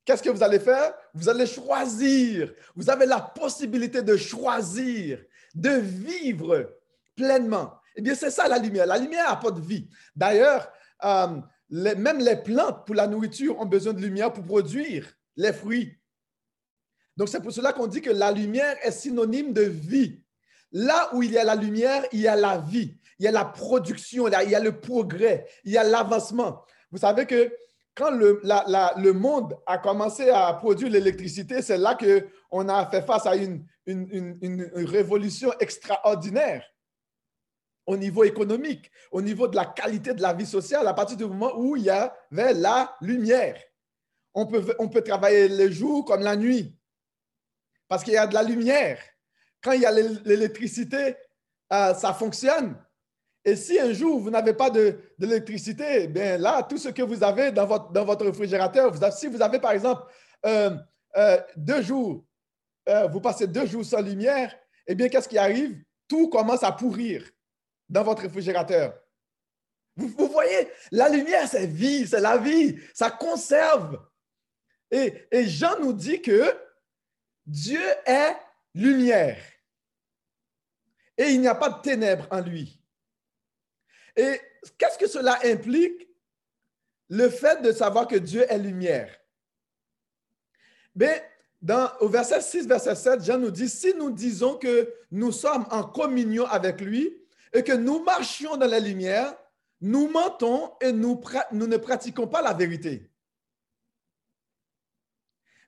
Qu'est-ce 0.05 0.21
que 0.21 0.29
vous 0.29 0.43
allez 0.43 0.59
faire? 0.59 0.93
Vous 1.13 1.29
allez 1.29 1.47
choisir. 1.47 2.53
Vous 2.75 2.89
avez 2.89 3.05
la 3.05 3.21
possibilité 3.21 4.01
de 4.01 4.17
choisir, 4.17 5.23
de 5.55 5.69
vivre 5.69 6.77
pleinement. 7.15 7.73
Eh 7.95 8.01
bien, 8.01 8.13
c'est 8.13 8.31
ça 8.31 8.47
la 8.47 8.57
lumière. 8.57 8.85
La 8.85 8.97
lumière 8.97 9.29
apporte 9.29 9.59
vie. 9.59 9.89
D'ailleurs, 10.15 10.71
euh, 11.03 11.39
même 11.69 12.19
les 12.19 12.35
plantes 12.35 12.85
pour 12.85 12.95
la 12.95 13.07
nourriture 13.07 13.59
ont 13.59 13.65
besoin 13.65 13.93
de 13.93 14.01
lumière 14.01 14.31
pour 14.31 14.43
produire 14.43 15.07
les 15.35 15.53
fruits. 15.53 15.97
Donc, 17.17 17.29
c'est 17.29 17.41
pour 17.41 17.51
cela 17.51 17.73
qu'on 17.73 17.87
dit 17.87 18.01
que 18.01 18.09
la 18.09 18.31
lumière 18.31 18.75
est 18.81 18.91
synonyme 18.91 19.53
de 19.53 19.61
vie. 19.61 20.21
Là 20.71 21.09
où 21.13 21.21
il 21.21 21.31
y 21.31 21.37
a 21.37 21.43
la 21.43 21.55
lumière, 21.55 22.03
il 22.11 22.21
y 22.21 22.27
a 22.27 22.35
la 22.35 22.57
vie, 22.57 22.97
il 23.19 23.25
y 23.25 23.27
a 23.27 23.31
la 23.31 23.45
production, 23.45 24.27
il 24.27 24.49
y 24.49 24.55
a 24.55 24.59
le 24.59 24.79
progrès, 24.79 25.45
il 25.63 25.71
y 25.71 25.77
a 25.77 25.83
l'avancement. 25.83 26.63
Vous 26.91 26.97
savez 26.97 27.27
que 27.27 27.55
quand 27.95 28.09
le, 28.09 29.11
monde 29.13 29.55
a 29.67 29.77
commencé 29.77 30.29
à 30.29 30.51
produire 30.53 30.89
l'électricité, 30.89 31.61
c'est 31.61 31.77
là 31.77 31.95
qu'on 31.95 32.69
a 32.69 32.85
fait 32.87 33.03
face 33.03 33.27
à 33.27 33.35
une, 33.35 33.67
révolution 34.73 35.53
extraordinaire 35.59 36.65
au 37.85 37.95
niveau 37.95 38.23
économique, 38.23 38.89
au 39.11 39.21
niveau 39.21 39.47
de 39.47 39.55
la 39.55 39.65
qualité 39.65 40.15
de 40.15 40.21
la 40.23 40.33
vie 40.33 40.45
sociale, 40.45 40.87
à 40.87 40.93
partir 40.95 41.17
du 41.17 41.25
moment 41.25 41.51
où 41.55 41.75
il 41.75 41.83
y 41.83 41.89
avait 41.91 42.53
la 42.53 42.95
lumière. 43.01 43.61
On 44.33 44.47
peut 44.47 45.03
travailler 45.03 45.49
le 45.49 45.69
jour 45.69 46.03
comme 46.05 46.21
la 46.21 46.35
nuit 46.35 46.75
parce 47.87 48.03
qu'il 48.03 48.13
y 48.13 48.17
a 48.17 48.27
de 48.27 48.33
la 48.33 48.43
lumière 48.43 48.99
quand 49.63 49.71
il 49.71 49.81
y 49.81 49.85
a 49.85 49.91
l'électricité, 49.91 51.15
euh, 51.71 51.93
ça 51.93 52.13
fonctionne. 52.13 52.75
Et 53.45 53.55
si 53.55 53.79
un 53.79 53.93
jour 53.93 54.19
vous 54.19 54.29
n'avez 54.29 54.53
pas 54.53 54.69
d'électricité, 54.69 56.07
bien 56.07 56.37
là, 56.37 56.63
tout 56.63 56.77
ce 56.77 56.89
que 56.89 57.01
vous 57.01 57.23
avez 57.23 57.51
dans 57.51 57.65
votre, 57.65 57.91
dans 57.91 58.05
votre 58.05 58.25
réfrigérateur, 58.25 58.93
si 59.13 59.27
vous 59.27 59.41
avez 59.41 59.59
par 59.59 59.71
exemple 59.71 60.03
euh, 60.45 60.75
euh, 61.15 61.41
deux 61.55 61.81
jours, 61.81 62.25
vous 63.11 63.21
passez 63.21 63.47
deux 63.47 63.65
jours 63.65 63.85
sans 63.85 64.01
lumière, 64.01 64.53
eh 64.85 64.93
bien, 64.93 65.07
qu'est-ce 65.07 65.29
qui 65.29 65.37
arrive? 65.37 65.81
Tout 66.05 66.27
commence 66.27 66.63
à 66.63 66.71
pourrir 66.73 67.23
dans 67.87 68.03
votre 68.03 68.23
réfrigérateur. 68.23 68.93
Vous, 69.95 70.09
vous 70.09 70.27
voyez, 70.27 70.67
la 70.91 71.07
lumière, 71.07 71.47
c'est 71.47 71.65
vie, 71.65 72.05
c'est 72.05 72.19
la 72.19 72.37
vie, 72.37 72.77
ça 72.93 73.09
conserve. 73.09 74.01
Et, 74.91 75.13
et 75.31 75.45
Jean 75.45 75.79
nous 75.79 75.93
dit 75.93 76.21
que 76.21 76.53
Dieu 77.45 77.81
est 78.05 78.35
lumière. 78.73 79.41
Et 81.17 81.25
il 81.31 81.41
n'y 81.41 81.47
a 81.47 81.55
pas 81.55 81.69
de 81.69 81.81
ténèbres 81.81 82.27
en 82.31 82.39
lui. 82.39 82.79
Et 84.15 84.39
qu'est-ce 84.77 84.97
que 84.97 85.07
cela 85.07 85.39
implique? 85.43 86.07
Le 87.09 87.29
fait 87.29 87.61
de 87.61 87.71
savoir 87.71 88.07
que 88.07 88.15
Dieu 88.15 88.45
est 88.49 88.57
lumière. 88.57 89.15
Bien, 90.95 91.13
dans, 91.61 91.91
au 91.99 92.07
verset 92.07 92.41
6, 92.41 92.67
verset 92.67 92.95
7, 92.95 93.23
Jean 93.23 93.37
nous 93.37 93.51
dit, 93.51 93.69
si 93.69 93.93
nous 93.93 94.11
disons 94.11 94.57
que 94.57 94.93
nous 95.11 95.31
sommes 95.31 95.67
en 95.69 95.83
communion 95.83 96.45
avec 96.45 96.81
lui 96.81 97.21
et 97.51 97.63
que 97.63 97.73
nous 97.73 98.03
marchions 98.03 98.57
dans 98.57 98.67
la 98.67 98.79
lumière, 98.79 99.35
nous 99.81 100.07
mentons 100.07 100.73
et 100.81 100.91
nous 100.91 101.19
ne 101.51 101.77
pratiquons 101.77 102.27
pas 102.27 102.41
la 102.41 102.53
vérité. 102.53 103.11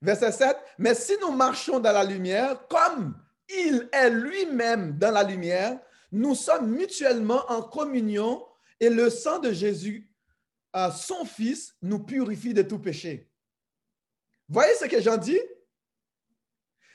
Verset 0.05 0.33
7, 0.33 0.57
mais 0.77 0.93
si 0.93 1.13
nous 1.19 1.31
marchons 1.31 1.79
dans 1.79 1.91
la 1.91 2.03
lumière, 2.03 2.67
comme 2.67 3.19
il 3.50 3.89
est 3.91 4.09
lui-même 4.12 5.00
dans 5.00 5.09
la 5.09 5.24
lumière, 5.24 5.79
nous 6.12 6.35
sommes 6.35 6.69
mutuellement 6.69 7.43
en 7.50 7.63
communion 7.63 8.45
et 8.79 8.89
le 8.89 9.09
sang 9.09 9.39
de 9.39 9.51
Jésus, 9.51 10.07
euh, 10.75 10.91
son 10.91 11.25
Fils, 11.25 11.75
nous 11.81 12.00
purifie 12.00 12.53
de 12.53 12.62
tout 12.62 12.77
péché. 12.77 13.31
Voyez 14.47 14.75
ce 14.75 14.85
que 14.85 15.01
Jean 15.01 15.17
dit? 15.17 15.41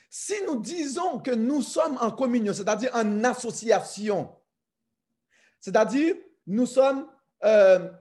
Si 0.09 0.35
nous 0.45 0.61
disons 0.61 1.19
que 1.19 1.31
nous 1.31 1.61
sommes 1.61 1.97
en 1.99 2.11
communion, 2.11 2.53
c'est-à-dire 2.53 2.91
en 2.93 3.25
association, 3.25 4.33
c'est-à-dire 5.59 6.15
nous 6.47 6.65
sommes 6.65 7.07
euh, 7.43 7.91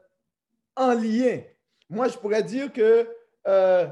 en 0.76 0.92
lien. 0.94 1.42
Moi, 1.88 2.06
je 2.06 2.16
pourrais 2.16 2.44
dire 2.44 2.72
que 2.72 3.08
euh, 3.48 3.88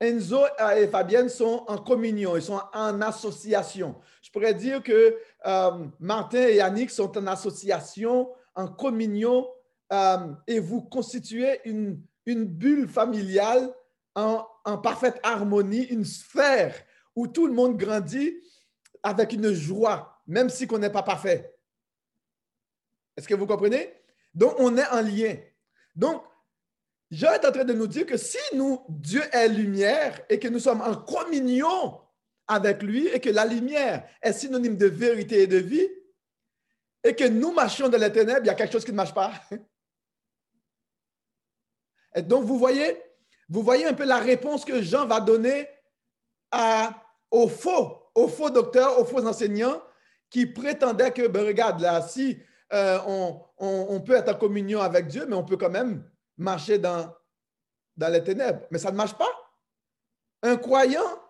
Enzo 0.00 0.44
et 0.76 0.88
Fabienne 0.88 1.28
sont 1.28 1.64
en 1.68 1.78
communion, 1.78 2.36
ils 2.36 2.42
sont 2.42 2.60
en 2.72 3.00
association. 3.00 3.94
Je 4.22 4.30
pourrais 4.30 4.54
dire 4.54 4.82
que 4.82 5.16
euh, 5.46 5.86
Martin 6.00 6.48
et 6.48 6.56
Yannick 6.56 6.90
sont 6.90 7.16
en 7.16 7.26
association, 7.26 8.30
en 8.54 8.68
communion, 8.68 9.48
et 10.48 10.58
vous 10.58 10.82
constituez 10.82 11.60
une, 11.64 12.02
une 12.26 12.46
bulle 12.46 12.88
familiale 12.88 13.72
en, 14.16 14.44
en 14.64 14.78
parfaite 14.78 15.20
harmonie, 15.22 15.84
une 15.84 16.04
sphère 16.04 16.74
où 17.14 17.28
tout 17.28 17.46
le 17.46 17.52
monde 17.52 17.76
grandit 17.76 18.34
avec 19.04 19.34
une 19.34 19.52
joie, 19.52 20.20
même 20.26 20.48
si 20.48 20.66
on 20.72 20.78
n'est 20.78 20.90
pas 20.90 21.04
parfait. 21.04 21.54
Est-ce 23.16 23.28
que 23.28 23.34
vous 23.34 23.46
comprenez? 23.46 23.94
Donc, 24.34 24.54
on 24.58 24.76
est 24.76 24.88
en 24.88 25.02
lien. 25.02 25.36
Donc, 25.94 26.24
Jean 27.14 27.32
est 27.32 27.46
en 27.46 27.52
train 27.52 27.64
de 27.64 27.72
nous 27.72 27.86
dire 27.86 28.06
que 28.06 28.16
si 28.16 28.38
nous, 28.54 28.80
Dieu 28.88 29.22
est 29.32 29.48
lumière 29.48 30.20
et 30.28 30.38
que 30.38 30.48
nous 30.48 30.58
sommes 30.58 30.80
en 30.80 30.96
communion 30.96 32.00
avec 32.48 32.82
lui 32.82 33.06
et 33.08 33.20
que 33.20 33.30
la 33.30 33.44
lumière 33.44 34.04
est 34.20 34.32
synonyme 34.32 34.76
de 34.76 34.86
vérité 34.86 35.42
et 35.42 35.46
de 35.46 35.58
vie 35.58 35.88
et 37.04 37.14
que 37.14 37.24
nous 37.24 37.52
marchions 37.52 37.88
dans 37.88 37.98
les 37.98 38.10
ténèbres, 38.10 38.40
il 38.42 38.46
y 38.46 38.50
a 38.50 38.54
quelque 38.54 38.72
chose 38.72 38.84
qui 38.84 38.90
ne 38.90 38.96
marche 38.96 39.14
pas. 39.14 39.32
Et 42.16 42.22
donc, 42.22 42.44
vous 42.44 42.58
voyez, 42.58 43.00
vous 43.48 43.62
voyez 43.62 43.86
un 43.86 43.94
peu 43.94 44.04
la 44.04 44.18
réponse 44.18 44.64
que 44.64 44.82
Jean 44.82 45.06
va 45.06 45.20
donner 45.20 45.68
aux 47.30 47.48
faux, 47.48 48.10
aux 48.14 48.28
faux 48.28 48.50
docteurs, 48.50 48.98
aux 48.98 49.04
faux 49.04 49.24
enseignants 49.26 49.82
qui 50.30 50.46
prétendaient 50.46 51.12
que, 51.12 51.28
ben, 51.28 51.46
regarde, 51.46 51.80
là, 51.80 52.02
si 52.02 52.38
euh, 52.72 52.98
on, 53.58 54.00
peut 54.00 54.14
être 54.14 54.32
en 54.34 54.38
communion 54.38 54.80
avec 54.80 55.06
Dieu, 55.06 55.26
mais 55.28 55.36
on 55.36 55.44
peut 55.44 55.56
quand 55.56 55.70
même 55.70 56.04
marcher 56.36 56.78
dans, 56.78 57.12
les 57.96 58.22
ténèbres. 58.24 58.66
Mais 58.70 58.78
ça 58.78 58.90
ne 58.90 58.96
marche 58.96 59.14
pas. 59.14 59.30
Un 60.42 60.56
croyant 60.56 61.20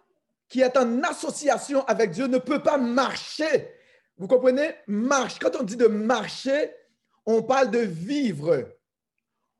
qui 0.49 0.61
est 0.61 0.77
en 0.77 1.03
association 1.03 1.85
avec 1.85 2.11
Dieu 2.11 2.27
ne 2.27 2.39
peut 2.39 2.63
pas 2.63 2.79
marcher. 2.79 3.75
Vous 4.17 4.29
comprenez? 4.29 4.75
Marche. 4.87 5.39
Quand 5.39 5.57
on 5.57 5.63
dit 5.63 5.77
de 5.77 5.87
marcher, 5.87 6.75
on 7.27 7.43
parle 7.43 7.71
de 7.71 7.79
vivre 7.79 8.67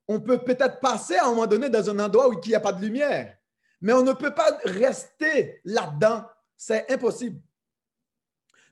on 0.09 0.21
peut 0.21 0.39
peut-être 0.39 0.81
passer 0.81 1.17
à 1.17 1.27
un 1.27 1.31
moment 1.31 1.47
donné 1.47 1.69
dans 1.69 1.89
un 1.89 1.99
endroit 1.99 2.29
où 2.29 2.41
il 2.43 2.49
n'y 2.49 2.55
a 2.55 2.61
pas 2.61 2.73
de 2.73 2.85
lumière, 2.85 3.37
mais 3.81 3.93
on 3.93 4.03
ne 4.03 4.13
peut 4.13 4.35
pas 4.35 4.59
rester 4.65 5.61
là-dedans. 5.65 6.25
C'est 6.57 6.91
impossible. 6.91 7.41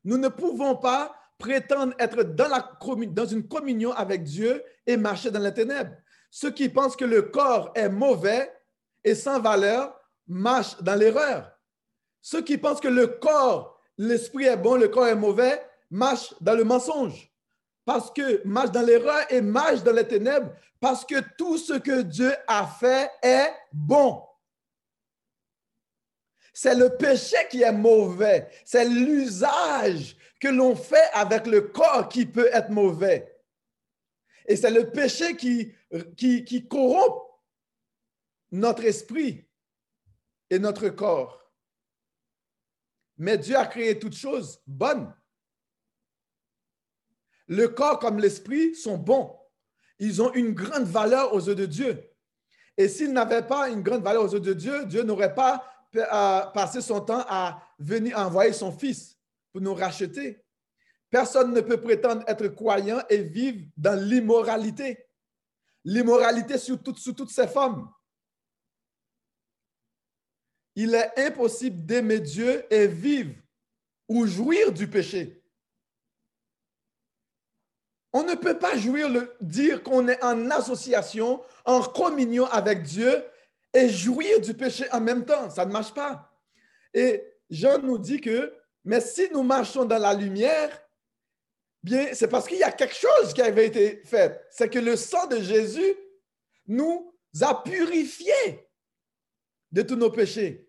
Nous 0.05 0.19
ne 0.19 0.29
pouvons 0.29 0.77
pas 0.77 1.15
prétendre 1.39 1.95
être 1.99 2.23
dans 2.23 3.27
une 3.27 3.49
communion 3.49 3.93
avec 3.93 4.23
Dieu 4.25 4.63
et 4.87 4.97
marcher 4.97 5.31
dans 5.31 5.41
les 5.41 5.55
ténèbres. 5.55 5.95
Ceux 6.35 6.51
qui 6.51 6.71
pensent 6.71 6.97
que 6.97 7.05
le 7.05 7.21
corps 7.21 7.73
est 7.75 7.91
mauvais 7.91 8.51
et 9.05 9.15
sans 9.15 9.39
valeur 9.39 9.95
marchent 10.27 10.83
dans 10.83 10.95
l'erreur. 10.95 11.53
Ceux 12.23 12.41
qui 12.41 12.57
pensent 12.57 12.81
que 12.81 12.89
le 12.89 13.07
corps, 13.07 13.79
l'esprit 13.99 14.47
est 14.47 14.57
bon, 14.57 14.77
le 14.77 14.89
corps 14.89 15.09
est 15.09 15.15
mauvais, 15.15 15.63
marchent 15.91 16.35
dans 16.41 16.55
le 16.55 16.65
mensonge 16.65 17.31
parce 17.85 18.11
que 18.11 18.41
marche 18.47 18.71
dans 18.71 18.81
l'erreur 18.81 19.31
et 19.31 19.43
marche 19.43 19.83
dans 19.83 19.93
les 19.93 20.09
ténèbres, 20.09 20.51
parce 20.81 21.05
que 21.05 21.17
tout 21.37 21.59
ce 21.59 21.75
que 21.75 22.01
Dieu 22.01 22.33
a 22.47 22.67
fait 22.67 23.11
est 23.23 23.53
bon. 23.71 24.23
C'est 26.55 26.75
le 26.75 26.97
péché 26.97 27.37
qui 27.51 27.63
est 27.63 27.73
mauvais. 27.73 28.49
C'est 28.65 28.87
l'usage 28.87 30.17
que 30.41 30.49
l'on 30.49 30.77
fait 30.77 31.11
avec 31.13 31.47
le 31.47 31.61
corps 31.61 32.09
qui 32.09 32.25
peut 32.25 32.49
être 32.53 32.71
mauvais. 32.71 33.32
Et 34.47 34.57
c'est 34.57 34.71
le 34.71 34.91
péché 34.91 35.37
qui, 35.37 36.69
corrompt 36.69 37.23
notre 38.51 38.85
esprit 38.85 39.47
et 40.51 40.59
notre 40.59 40.89
corps. 40.89 41.51
Mais 43.17 43.39
Dieu 43.39 43.57
a 43.57 43.67
créé 43.67 43.99
toutes 43.99 44.17
choses 44.17 44.61
bonnes. 44.67 45.15
Le 47.47 47.69
corps 47.69 47.99
comme 47.99 48.19
l'esprit 48.19 48.75
sont 48.75 48.99
bons. 48.99 49.39
Ils 49.99 50.21
ont 50.21 50.33
une 50.33 50.53
grande 50.53 50.85
valeur 50.85 51.33
aux 51.35 51.41
yeux 51.41 51.55
de 51.55 51.67
Dieu. 51.67 52.11
Et 52.77 52.89
s'ils 52.89 53.13
n'avaient 53.13 53.47
pas 53.47 53.69
une 53.69 53.83
grande 53.83 54.03
valeur 54.03 54.25
aux 54.25 54.33
yeux 54.33 54.41
de 54.41 54.55
Dieu, 54.55 54.87
Dieu 54.87 55.03
n'aurait 55.03 55.35
pas 55.35 55.65
euh, 55.95 56.47
passé 56.53 56.81
son 56.81 57.01
temps 57.01 57.25
à 57.29 57.63
venir 57.79 58.19
envoyer 58.19 58.53
son 58.53 58.73
Fils 58.73 59.19
pour 59.53 59.61
nous 59.61 59.75
racheter. 59.75 60.42
Personne 61.13 61.53
ne 61.53 61.61
peut 61.61 61.79
prétendre 61.79 62.25
être 62.27 62.49
croyant 62.49 63.03
et 63.11 63.19
vivre 63.19 63.67
dans 63.77 64.03
l'immoralité. 64.03 65.07
L'immoralité 65.85 66.57
sous, 66.57 66.79
sous 66.97 67.13
toutes 67.13 67.31
ses 67.31 67.47
formes. 67.47 67.93
Il 70.75 70.95
est 70.95 71.13
impossible 71.19 71.85
d'aimer 71.85 72.19
Dieu 72.19 72.65
et 72.73 72.87
vivre 72.87 73.35
ou 74.09 74.25
jouir 74.27 74.73
du 74.73 74.89
péché. 74.89 75.45
On 78.15 78.23
ne 78.23 78.35
peut 78.35 78.59
pas 78.59 78.79
jouir 78.79 79.11
le, 79.11 79.37
dire 79.43 79.83
qu'on 79.83 80.09
est 80.09 80.23
en 80.25 80.51
association, 80.51 81.43
en 81.67 81.83
communion 81.83 82.47
avec 82.47 82.85
Dieu 82.85 83.23
et 83.75 83.91
jouir 83.91 84.41
du 84.41 84.55
péché 84.55 84.91
en 84.91 85.01
même 85.03 85.27
temps. 85.27 85.51
Ça 85.51 85.67
ne 85.67 85.73
marche 85.73 85.93
pas. 85.93 86.33
Et 86.95 87.23
Jean 87.51 87.83
nous 87.83 87.99
dit 87.99 88.23
que, 88.23 88.55
mais 88.83 89.03
si 89.03 89.29
nous 89.31 89.43
marchons 89.43 89.85
dans 89.85 89.99
la 89.99 90.15
lumière, 90.15 90.71
c'est 91.85 92.29
parce 92.29 92.47
qu'il 92.47 92.59
y 92.59 92.63
a 92.63 92.71
quelque 92.71 92.95
chose 92.95 93.35
qui 93.35 93.43
avait 93.43 93.67
été 93.67 94.03
fait. 94.05 94.41
C'est 94.51 94.69
que 94.69 94.79
le 94.79 94.97
sang 94.97 95.27
de 95.27 95.41
Jésus 95.41 95.95
nous 96.67 97.15
a 97.41 97.63
purifiés 97.63 98.69
de 99.71 99.83
tous 99.83 99.97
nos 99.97 100.11
péchés. 100.11 100.69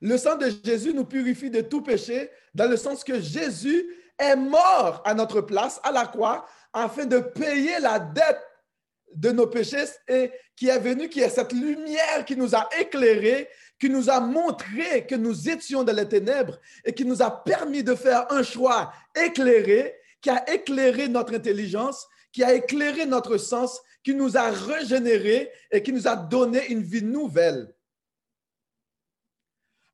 Le 0.00 0.16
sang 0.16 0.36
de 0.36 0.50
Jésus 0.64 0.94
nous 0.94 1.04
purifie 1.04 1.50
de 1.50 1.60
tout 1.60 1.82
péché 1.82 2.30
dans 2.54 2.70
le 2.70 2.76
sens 2.76 3.02
que 3.02 3.20
Jésus 3.20 3.86
est 4.18 4.36
mort 4.36 5.02
à 5.04 5.14
notre 5.14 5.40
place 5.40 5.80
à 5.82 5.92
la 5.92 6.06
croix 6.06 6.46
afin 6.72 7.04
de 7.04 7.18
payer 7.18 7.78
la 7.80 7.98
dette 7.98 8.40
de 9.14 9.30
nos 9.30 9.46
péchés 9.46 9.84
et 10.06 10.30
qui 10.56 10.68
est 10.68 10.78
venu, 10.78 11.08
qui 11.08 11.20
est 11.20 11.28
cette 11.28 11.52
lumière 11.52 12.24
qui 12.24 12.36
nous 12.36 12.54
a 12.54 12.68
éclairés, 12.78 13.48
qui 13.78 13.88
nous 13.88 14.10
a 14.10 14.20
montré 14.20 15.06
que 15.06 15.14
nous 15.14 15.48
étions 15.48 15.84
dans 15.84 15.94
les 15.94 16.08
ténèbres 16.08 16.58
et 16.84 16.92
qui 16.92 17.04
nous 17.04 17.22
a 17.22 17.30
permis 17.30 17.82
de 17.82 17.94
faire 17.94 18.30
un 18.32 18.42
choix 18.42 18.92
éclairé, 19.14 19.94
qui 20.20 20.30
a 20.30 20.50
éclairé 20.52 21.08
notre 21.08 21.34
intelligence, 21.34 22.06
qui 22.32 22.42
a 22.42 22.54
éclairé 22.54 23.06
notre 23.06 23.36
sens, 23.36 23.80
qui 24.02 24.14
nous 24.14 24.36
a 24.36 24.50
régénérés 24.50 25.50
et 25.70 25.82
qui 25.82 25.92
nous 25.92 26.08
a 26.08 26.16
donné 26.16 26.66
une 26.68 26.82
vie 26.82 27.02
nouvelle. 27.02 27.72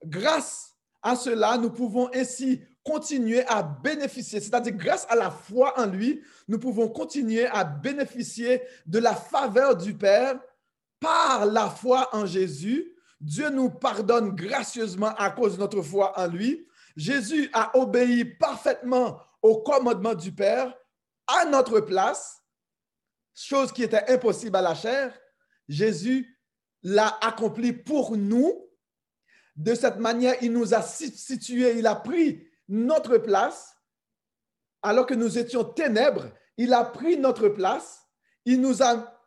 Grâce 0.04 0.74
à 1.02 1.16
cela, 1.16 1.58
nous 1.58 1.70
pouvons 1.70 2.10
ainsi 2.14 2.62
continuer 2.82 3.44
à 3.46 3.62
bénéficier, 3.62 4.40
c'est-à-dire 4.40 4.74
grâce 4.74 5.06
à 5.08 5.16
la 5.16 5.30
foi 5.30 5.78
en 5.80 5.86
lui, 5.86 6.22
nous 6.48 6.58
pouvons 6.58 6.88
continuer 6.88 7.46
à 7.46 7.64
bénéficier 7.64 8.62
de 8.86 8.98
la 8.98 9.14
faveur 9.14 9.76
du 9.76 9.94
Père 9.94 10.38
par 11.00 11.46
la 11.46 11.70
foi 11.70 12.08
en 12.12 12.26
Jésus. 12.26 12.93
Dieu 13.24 13.48
nous 13.48 13.70
pardonne 13.70 14.36
gracieusement 14.36 15.14
à 15.16 15.30
cause 15.30 15.54
de 15.54 15.60
notre 15.60 15.80
foi 15.80 16.12
en 16.20 16.26
lui. 16.26 16.68
Jésus 16.94 17.48
a 17.54 17.74
obéi 17.78 18.26
parfaitement 18.26 19.18
au 19.40 19.62
commandement 19.62 20.14
du 20.14 20.30
Père 20.30 20.76
à 21.26 21.46
notre 21.46 21.80
place, 21.80 22.42
chose 23.34 23.72
qui 23.72 23.82
était 23.82 24.12
impossible 24.12 24.56
à 24.56 24.60
la 24.60 24.74
chair. 24.74 25.18
Jésus 25.66 26.38
l'a 26.82 27.16
accompli 27.22 27.72
pour 27.72 28.14
nous. 28.14 28.68
De 29.56 29.74
cette 29.74 29.96
manière, 29.96 30.34
il 30.42 30.52
nous 30.52 30.74
a 30.74 30.82
situés, 30.82 31.78
il 31.78 31.86
a 31.86 31.94
pris 31.94 32.46
notre 32.68 33.16
place 33.16 33.74
alors 34.82 35.06
que 35.06 35.14
nous 35.14 35.38
étions 35.38 35.64
ténèbres. 35.64 36.30
Il 36.58 36.74
a 36.74 36.84
pris 36.84 37.16
notre 37.16 37.48
place, 37.48 38.06
il 38.44 38.60
nous 38.60 38.82
a 38.82 39.18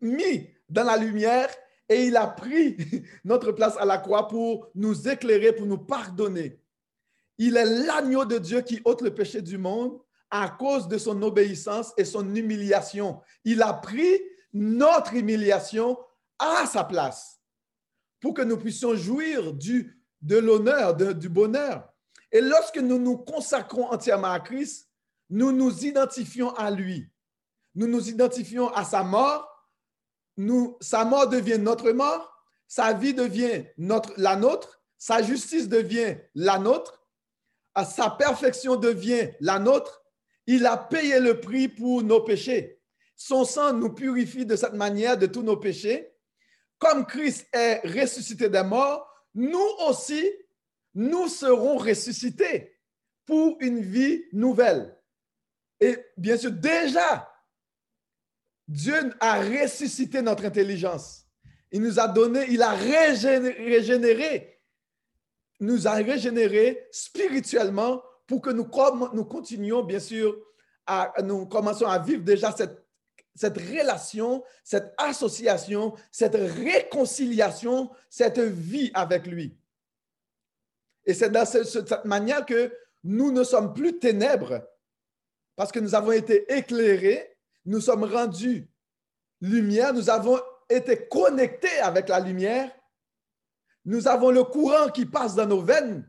mis 0.00 0.50
dans 0.68 0.84
la 0.84 0.96
lumière 0.96 1.48
et 1.88 2.06
il 2.06 2.16
a 2.16 2.26
pris 2.26 2.76
notre 3.24 3.52
place 3.52 3.76
à 3.78 3.84
la 3.84 3.98
croix 3.98 4.28
pour 4.28 4.68
nous 4.74 5.08
éclairer, 5.08 5.52
pour 5.52 5.66
nous 5.66 5.78
pardonner. 5.78 6.60
Il 7.38 7.56
est 7.56 7.64
l'agneau 7.64 8.24
de 8.24 8.38
Dieu 8.38 8.62
qui 8.62 8.80
ôte 8.84 9.02
le 9.02 9.14
péché 9.14 9.42
du 9.42 9.58
monde 9.58 9.98
à 10.30 10.48
cause 10.48 10.88
de 10.88 10.98
son 10.98 11.22
obéissance 11.22 11.92
et 11.96 12.04
son 12.04 12.34
humiliation. 12.34 13.20
Il 13.44 13.62
a 13.62 13.72
pris 13.72 14.20
notre 14.52 15.14
humiliation 15.14 15.98
à 16.38 16.66
sa 16.66 16.84
place 16.84 17.40
pour 18.20 18.34
que 18.34 18.42
nous 18.42 18.56
puissions 18.56 18.94
jouir 18.96 19.52
du, 19.52 20.02
de 20.22 20.36
l'honneur, 20.36 20.94
du 20.94 21.28
bonheur. 21.28 21.88
Et 22.32 22.40
lorsque 22.40 22.78
nous 22.78 22.98
nous 22.98 23.18
consacrons 23.18 23.90
entièrement 23.92 24.32
à 24.32 24.40
Christ, 24.40 24.90
nous 25.30 25.52
nous 25.52 25.84
identifions 25.84 26.54
à 26.54 26.70
lui. 26.70 27.08
Nous 27.74 27.86
nous 27.86 28.08
identifions 28.08 28.68
à 28.68 28.84
sa 28.84 29.02
mort. 29.02 29.55
Sa 30.80 31.04
mort 31.04 31.28
devient 31.28 31.58
notre 31.58 31.90
mort. 31.92 32.32
Sa 32.68 32.92
vie 32.92 33.14
devient 33.14 33.64
la 34.16 34.36
nôtre. 34.36 34.82
Sa 34.98 35.22
justice 35.22 35.68
devient 35.68 36.16
la 36.34 36.58
nôtre. 36.58 37.06
Sa 37.84 38.10
perfection 38.10 38.76
devient 38.76 39.30
la 39.40 39.58
nôtre. 39.58 40.02
Il 40.46 40.66
a 40.66 40.76
payé 40.76 41.20
le 41.20 41.40
prix 41.40 41.68
pour 41.68 42.02
nos 42.02 42.20
péchés. 42.20 42.80
Son 43.16 43.44
sang 43.44 43.72
nous 43.72 43.92
purifie 43.92 44.46
de 44.46 44.56
cette 44.56 44.74
manière 44.74 45.16
de 45.16 45.26
tous 45.26 45.42
nos 45.42 45.56
péchés. 45.56 46.12
Comme 46.78 47.06
Christ 47.06 47.46
est 47.52 47.80
ressuscité 47.84 48.48
des 48.48 48.62
morts, 48.62 49.08
nous 49.34 49.68
aussi, 49.88 50.30
nous 50.94 51.28
serons 51.28 51.76
ressuscités 51.76 52.78
pour 53.24 53.56
une 53.60 53.80
vie 53.80 54.24
nouvelle. 54.32 54.96
Et 55.80 55.98
bien 56.16 56.36
sûr, 56.36 56.52
déjà, 56.52 57.30
Dieu 58.68 59.14
a 59.20 59.40
ressuscité 59.40 60.22
notre 60.22 60.44
intelligence. 60.44 61.26
Il 61.70 61.82
nous 61.82 62.00
a 62.00 62.08
donné, 62.08 62.46
il 62.48 62.62
a 62.62 62.70
régénéré, 62.70 64.60
nous 65.60 65.86
a 65.86 65.92
régénéré 65.92 66.86
spirituellement 66.90 68.02
pour 68.26 68.40
que 68.40 68.50
nous, 68.50 68.64
continuions, 68.64 69.82
bien 69.82 70.00
sûr, 70.00 70.36
à, 70.86 71.12
nous 71.22 71.46
commençons 71.46 71.86
à 71.86 71.98
vivre 71.98 72.22
déjà 72.22 72.52
cette, 72.52 72.84
cette 73.34 73.58
relation, 73.58 74.42
cette 74.64 74.94
association, 74.96 75.94
cette 76.10 76.34
réconciliation, 76.36 77.90
cette 78.08 78.38
vie 78.38 78.90
avec 78.94 79.26
lui. 79.26 79.56
Et 81.04 81.14
c'est 81.14 81.30
dans 81.30 81.46
cette 81.46 82.04
manière 82.04 82.44
que 82.44 82.72
nous 83.04 83.30
ne 83.30 83.44
sommes 83.44 83.72
plus 83.72 83.98
ténèbres 83.98 84.66
parce 85.54 85.70
que 85.70 85.78
nous 85.78 85.94
avons 85.94 86.12
été 86.12 86.52
éclairés, 86.52 87.35
nous 87.66 87.80
sommes 87.80 88.04
rendus 88.04 88.68
lumière, 89.40 89.92
nous 89.92 90.08
avons 90.08 90.40
été 90.70 91.06
connectés 91.08 91.78
avec 91.80 92.08
la 92.08 92.20
lumière, 92.20 92.70
nous 93.84 94.08
avons 94.08 94.30
le 94.30 94.44
courant 94.44 94.88
qui 94.88 95.06
passe 95.06 95.34
dans 95.34 95.46
nos 95.46 95.62
veines, 95.62 96.08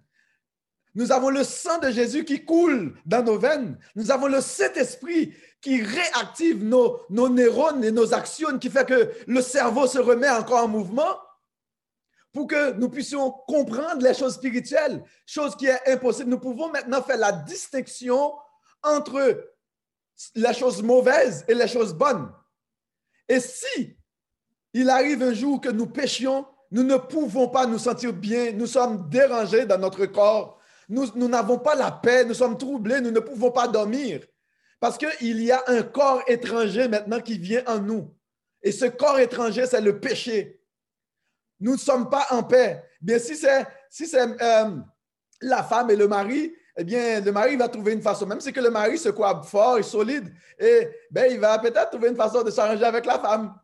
nous 0.97 1.11
avons 1.11 1.29
le 1.29 1.43
sang 1.43 1.77
de 1.77 1.91
Jésus 1.91 2.25
qui 2.25 2.43
coule 2.43 2.99
dans 3.05 3.21
nos 3.21 3.37
veines. 3.37 3.77
Nous 3.95 4.09
avons 4.09 4.25
le 4.25 4.41
Saint-Esprit 4.41 5.31
qui 5.61 5.83
réactive 5.83 6.63
nos, 6.63 7.05
neurones 7.11 7.83
et 7.83 7.91
nos 7.91 8.15
actions, 8.15 8.57
qui 8.57 8.71
fait 8.71 8.87
que 8.87 9.11
le 9.27 9.41
cerveau 9.43 9.85
se 9.85 9.99
remet 9.99 10.27
encore 10.27 10.63
en 10.63 10.67
mouvement 10.67 11.19
pour 12.33 12.47
que 12.47 12.71
nous 12.73 12.89
puissions 12.89 13.29
comprendre 13.47 14.01
les 14.01 14.15
choses 14.15 14.33
spirituelles, 14.33 15.03
chose 15.27 15.55
qui 15.55 15.67
est 15.67 15.87
impossible. 15.87 16.31
Nous 16.31 16.39
pouvons 16.39 16.71
maintenant 16.71 17.03
faire 17.03 17.17
la 17.17 17.31
distinction 17.31 18.33
entre 18.81 19.51
les 20.36 20.53
choses 20.53 20.82
mauvaises 20.82 21.45
et 21.47 21.53
les 21.53 21.67
choses 21.67 21.93
bonnes. 21.93 22.32
Et 23.27 23.39
si 23.39 23.97
il 24.73 24.89
arrive 24.89 25.23
un 25.23 25.34
jour 25.34 25.60
que 25.62 25.69
nous 25.69 25.88
péchions, 25.88 26.45
nous 26.71 26.84
ne 26.84 26.97
pouvons 26.97 27.47
pas 27.47 27.65
nous 27.65 27.80
sentir 27.80 28.13
bien, 28.13 28.51
nous 28.51 28.67
sommes 28.67 29.10
dérangés 29.10 29.65
dans 29.65 29.77
notre 29.77 30.06
corps, 30.06 30.60
nous 30.89 31.27
n'avons 31.27 31.60
pas 31.60 31.75
la 31.75 31.91
paix, 31.91 32.25
nous 32.25 32.34
sommes 32.34 32.58
troublés, 32.58 33.01
nous 33.01 33.12
ne 33.12 33.19
pouvons 33.19 33.51
pas 33.51 33.67
dormir. 33.67 34.21
Parce 34.80 34.97
qu'il 34.97 35.41
y 35.41 35.51
a 35.51 35.63
un 35.67 35.82
corps 35.82 36.21
étranger 36.27 36.88
maintenant 36.88 37.19
qui 37.19 37.38
vient 37.38 37.63
en 37.65 37.80
nous. 37.80 38.13
Et 38.62 38.71
ce 38.71 38.86
corps 38.86 39.19
étranger, 39.19 39.65
c'est 39.65 39.82
le 39.82 39.99
péché. 39.99 40.62
Nous 41.60 41.73
ne 41.73 41.77
sommes 41.77 42.10
pas 42.10 42.27
en 42.30 42.43
paix. 42.43 42.84
Bien, 43.01 43.17
si 43.17 43.36
c'est 43.36 43.65
si 43.89 44.10
euh, 44.15 44.75
la 45.41 45.63
femme 45.63 45.89
et 45.89 45.95
le 45.95 46.08
mari, 46.08 46.53
eh 46.79 46.83
bien, 46.83 47.19
le 47.21 47.31
mari 47.31 47.55
va 47.55 47.67
trouver 47.67 47.93
une 47.93 48.03
façon, 48.03 48.27
même 48.27 48.39
si 48.39 48.51
le 48.51 48.69
mari 48.69 48.99
se 48.99 49.09
croit 49.09 49.41
fort 49.41 49.79
et 49.79 49.83
solide, 49.83 50.31
et 50.59 50.87
ben, 51.09 51.31
il 51.31 51.39
va 51.39 51.57
peut-être 51.57 51.89
trouver 51.89 52.09
une 52.09 52.15
façon 52.15 52.43
de 52.43 52.51
s'arranger 52.51 52.83
avec 52.83 53.05
la 53.05 53.17
femme. 53.17 53.55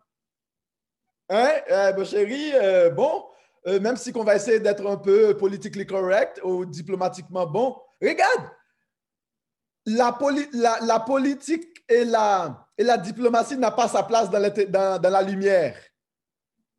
Hein, 1.29 1.51
euh, 1.71 2.05
chérie, 2.05 2.51
euh, 2.55 2.89
bon, 2.89 3.23
euh, 3.67 3.79
même 3.79 3.97
si 3.97 4.11
on 4.15 4.23
va 4.23 4.35
essayer 4.35 4.59
d'être 4.59 4.85
un 4.87 4.97
peu 4.97 5.37
politiquement 5.37 5.85
correct 5.85 6.41
ou 6.43 6.65
diplomatiquement 6.65 7.45
bon, 7.45 7.77
regarde, 8.01 8.49
la, 9.85 10.11
politique 10.99 11.83
et 11.87 12.05
la, 12.05 12.67
diplomatie 12.97 13.57
n'ont 13.57 13.71
pas 13.71 13.87
sa 13.87 14.01
place 14.03 14.29
dans, 14.31 14.41
dans, 14.41 14.99
dans 14.99 15.09
la 15.09 15.21
lumière. 15.21 15.77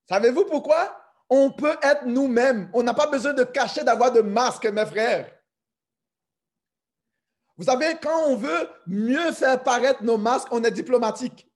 Savez-vous 0.09 0.47
pourquoi? 0.47 1.01
On 1.31 1.51
peut 1.51 1.77
être 1.81 2.07
nous-mêmes. 2.07 2.71
On 2.73 2.83
n'a 2.83 2.93
pas 2.93 3.07
besoin 3.07 3.33
de 3.33 3.45
cacher, 3.45 3.85
d'avoir 3.85 4.11
de 4.13 4.21
masque, 4.21 4.67
mes 4.67 4.85
frères. 4.85 5.34
Vous 7.57 7.65
savez, 7.65 7.97
quand 8.03 8.27
on 8.27 8.37
veut 8.37 8.69
mieux 8.87 9.33
faire 9.33 9.63
paraître 9.63 10.03
nos 10.03 10.19
masques, 10.19 10.49
on 10.51 10.65
est 10.65 10.71
diplomatique. 10.71 11.49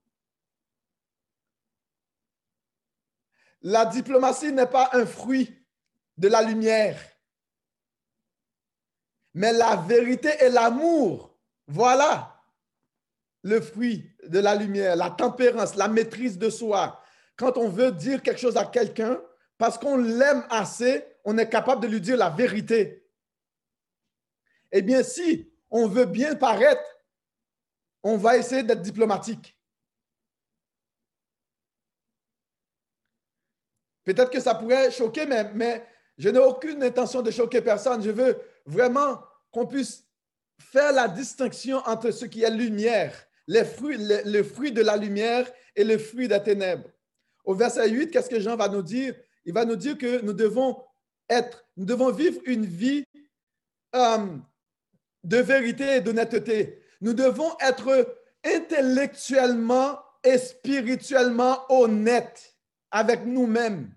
La 3.62 3.84
diplomatie 3.84 4.52
n'est 4.52 4.66
pas 4.66 4.90
un 4.92 5.04
fruit 5.04 5.52
de 6.16 6.28
la 6.28 6.42
lumière, 6.42 7.00
mais 9.34 9.52
la 9.52 9.76
vérité 9.76 10.30
et 10.40 10.48
l'amour, 10.48 11.36
voilà 11.66 12.34
le 13.42 13.60
fruit 13.60 14.10
de 14.26 14.38
la 14.38 14.54
lumière, 14.54 14.96
la 14.96 15.10
tempérance, 15.10 15.74
la 15.76 15.88
maîtrise 15.88 16.38
de 16.38 16.50
soi. 16.50 17.02
Quand 17.36 17.56
on 17.56 17.68
veut 17.68 17.92
dire 17.92 18.22
quelque 18.22 18.40
chose 18.40 18.56
à 18.56 18.64
quelqu'un, 18.64 19.20
parce 19.56 19.78
qu'on 19.78 19.96
l'aime 19.96 20.44
assez, 20.50 21.04
on 21.24 21.38
est 21.38 21.48
capable 21.48 21.82
de 21.82 21.88
lui 21.88 22.00
dire 22.00 22.16
la 22.16 22.30
vérité. 22.30 23.08
Eh 24.70 24.82
bien, 24.82 25.02
si 25.02 25.50
on 25.70 25.86
veut 25.86 26.06
bien 26.06 26.34
paraître, 26.34 26.82
on 28.02 28.16
va 28.16 28.36
essayer 28.36 28.62
d'être 28.62 28.82
diplomatique. 28.82 29.56
Peut-être 34.04 34.30
que 34.30 34.40
ça 34.40 34.54
pourrait 34.54 34.90
choquer, 34.90 35.26
mais, 35.26 35.84
je 36.16 36.30
n'ai 36.30 36.38
aucune 36.38 36.82
intention 36.82 37.20
de 37.20 37.30
choquer 37.30 37.60
personne. 37.60 38.02
Je 38.02 38.10
veux 38.10 38.40
vraiment 38.64 39.22
qu'on 39.52 39.66
puisse 39.66 40.04
faire 40.58 40.92
la 40.92 41.06
distinction 41.08 41.78
entre 41.86 42.10
ce 42.10 42.24
qui 42.24 42.42
est 42.42 42.50
lumière, 42.50 43.14
le, 43.46 43.62
fruit 43.64 44.72
de 44.72 44.80
la 44.80 44.96
lumière 44.96 45.48
et 45.76 45.84
le 45.84 45.98
fruit 45.98 46.26
des 46.26 46.42
ténèbres. 46.42 46.88
Au 47.44 47.54
verset 47.54 47.88
8, 47.88 48.10
qu'est-ce 48.10 48.30
que 48.30 48.40
Jean 48.40 48.56
va 48.56 48.68
nous 48.68 48.82
dire? 48.82 49.14
Il 49.44 49.52
va 49.52 49.64
nous 49.64 49.76
dire 49.76 49.96
que 49.96 50.22
nous 50.22 50.32
devons 50.32 50.82
être, 51.28 51.66
nous 51.76 51.84
devons 51.84 52.10
vivre 52.10 52.40
une 52.46 52.64
vie 52.64 53.04
euh, 53.94 54.38
de 55.28 55.38
vérité 55.38 55.96
et 55.96 56.00
d'honnêteté. 56.00 56.82
Nous 57.00 57.12
devons 57.12 57.50
être 57.60 58.16
intellectuellement 58.44 59.98
et 60.24 60.38
spirituellement 60.38 61.60
honnêtes 61.68 62.56
avec 62.90 63.24
nous-mêmes. 63.26 63.90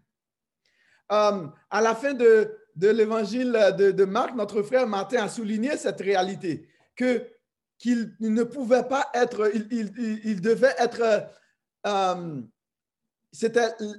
Euh, 1.11 1.47
à 1.69 1.81
la 1.81 1.95
fin 1.95 2.13
de, 2.13 2.57
l'évangile 2.75 3.53
de, 3.77 4.05
Marc, 4.05 4.35
notre 4.35 4.61
frère 4.61 4.87
Martin 4.87 5.23
a 5.23 5.29
souligné 5.29 5.77
cette 5.77 6.01
réalité, 6.01 6.67
qu'il 6.95 8.13
ne 8.19 8.43
pouvait 8.43 8.83
pas 8.83 9.09
être, 9.13 9.51
il, 9.71 10.41
devait 10.41 10.75
être, 10.77 11.27
euh, 11.87 12.41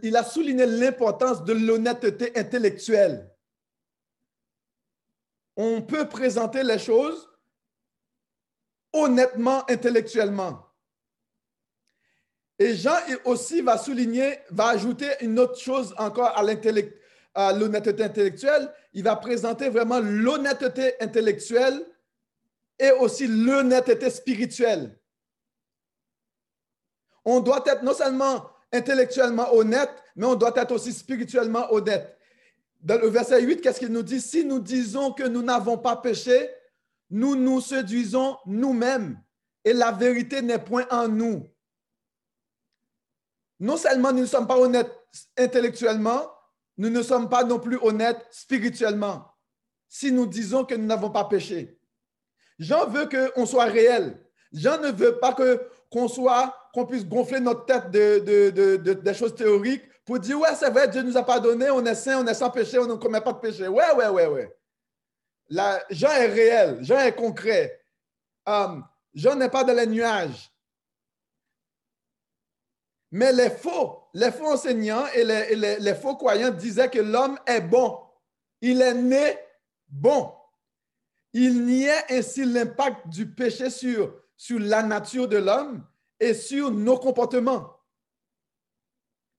il 0.02 0.16
a 0.16 0.22
souligné 0.22 0.66
l'importance 0.66 1.44
de 1.44 1.54
l'honnêteté 1.54 2.38
intellectuelle. 2.38 3.31
On 5.56 5.82
peut 5.82 6.08
présenter 6.08 6.62
les 6.62 6.78
choses 6.78 7.28
honnêtement, 8.92 9.68
intellectuellement. 9.70 10.66
Et 12.58 12.74
Jean 12.76 12.96
aussi 13.24 13.60
va 13.60 13.78
souligner, 13.78 14.38
va 14.50 14.68
ajouter 14.68 15.08
une 15.20 15.38
autre 15.38 15.58
chose 15.58 15.94
encore 15.98 16.36
à 16.36 16.42
l'intellect, 16.42 16.96
l'honnêteté 17.34 18.04
intellectuelle, 18.04 18.72
il 18.92 19.02
va 19.02 19.16
présenter 19.16 19.68
vraiment 19.68 20.00
l'honnêteté 20.00 21.00
intellectuelle 21.02 21.84
et 22.78 22.90
aussi 22.90 23.26
l'honnêteté 23.26 24.10
spirituelle. 24.10 24.98
On 27.24 27.40
doit 27.40 27.64
être 27.66 27.82
non 27.82 27.94
seulement 27.94 28.50
intellectuellement 28.72 29.52
honnête, 29.54 29.90
mais 30.16 30.26
on 30.26 30.34
doit 30.34 30.52
être 30.56 30.72
aussi 30.72 30.92
spirituellement 30.92 31.72
honnête. 31.72 32.18
Dans 32.82 33.00
le 33.00 33.08
verset 33.08 33.40
8, 33.40 33.60
qu'est-ce 33.60 33.78
qu'il 33.78 33.92
nous 33.92 34.02
dit? 34.02 34.20
Si 34.20 34.44
nous 34.44 34.58
disons 34.58 35.12
que 35.12 35.22
nous 35.22 35.42
n'avons 35.42 35.78
pas 35.78 35.96
péché, 35.96 36.50
nous 37.10 37.36
nous 37.36 37.60
séduisons 37.60 38.36
nous-mêmes 38.44 39.20
et 39.64 39.72
la 39.72 39.92
vérité 39.92 40.42
n'est 40.42 40.58
point 40.58 40.86
en 40.90 41.06
nous. 41.06 41.48
Non 43.60 43.76
seulement 43.76 44.12
nous 44.12 44.22
ne 44.22 44.26
sommes 44.26 44.48
pas 44.48 44.58
honnêtes 44.58 44.92
intellectuellement, 45.38 46.28
nous 46.76 46.90
ne 46.90 47.02
sommes 47.02 47.28
pas 47.28 47.44
non 47.44 47.60
plus 47.60 47.78
honnêtes 47.80 48.26
spirituellement 48.32 49.28
si 49.88 50.10
nous 50.10 50.26
disons 50.26 50.64
que 50.64 50.74
nous 50.74 50.86
n'avons 50.86 51.10
pas 51.10 51.24
péché. 51.24 51.78
Jean 52.58 52.88
veut 52.88 53.08
qu'on 53.08 53.46
soit 53.46 53.66
réel. 53.66 54.18
Jean 54.52 54.80
ne 54.80 54.90
veut 54.90 55.18
pas 55.18 55.34
que, 55.34 55.68
qu'on 55.90 56.86
puisse 56.86 57.06
gonfler 57.06 57.40
notre 57.40 57.66
tête 57.66 57.90
de, 57.90 58.76
des 58.92 59.14
choses 59.14 59.34
théoriques 59.34 59.84
pour 60.04 60.18
dire, 60.18 60.38
ouais, 60.40 60.54
c'est 60.56 60.70
vrai, 60.70 60.88
Dieu 60.88 61.02
nous 61.02 61.16
a 61.16 61.22
pardonné, 61.22 61.70
on 61.70 61.84
est 61.84 61.94
saint, 61.94 62.22
on 62.22 62.26
est 62.26 62.34
sans 62.34 62.50
péché, 62.50 62.78
on 62.78 62.86
ne 62.86 62.94
commet 62.94 63.20
pas 63.20 63.32
de 63.32 63.38
péché. 63.38 63.68
Ouais, 63.68 63.92
ouais, 63.94 64.08
ouais, 64.08 64.26
ouais. 64.26 64.56
Jean 65.90 66.10
est 66.10 66.26
réel, 66.26 66.82
Jean 66.82 66.98
est 66.98 67.14
concret. 67.14 67.80
Um, 68.46 68.84
Jean 69.14 69.36
n'est 69.36 69.50
pas 69.50 69.64
dans 69.64 69.74
les 69.74 69.86
nuages. 69.86 70.50
Mais 73.10 73.32
les 73.32 73.50
faux, 73.50 74.08
les 74.14 74.32
faux 74.32 74.52
enseignants 74.52 75.06
et 75.14 75.22
les, 75.22 75.54
les, 75.54 75.78
les 75.78 75.94
faux 75.94 76.16
croyants 76.16 76.50
disaient 76.50 76.88
que 76.88 76.98
l'homme 76.98 77.38
est 77.46 77.60
bon. 77.60 78.00
Il 78.60 78.80
est 78.80 78.94
né 78.94 79.38
bon. 79.86 80.32
Il 81.34 81.64
niait 81.66 82.04
ainsi 82.10 82.44
l'impact 82.44 83.08
du 83.08 83.30
péché 83.30 83.70
sur, 83.70 84.14
sur 84.36 84.58
la 84.58 84.82
nature 84.82 85.28
de 85.28 85.36
l'homme 85.36 85.86
et 86.18 86.34
sur 86.34 86.70
nos 86.70 86.98
comportements. 86.98 87.76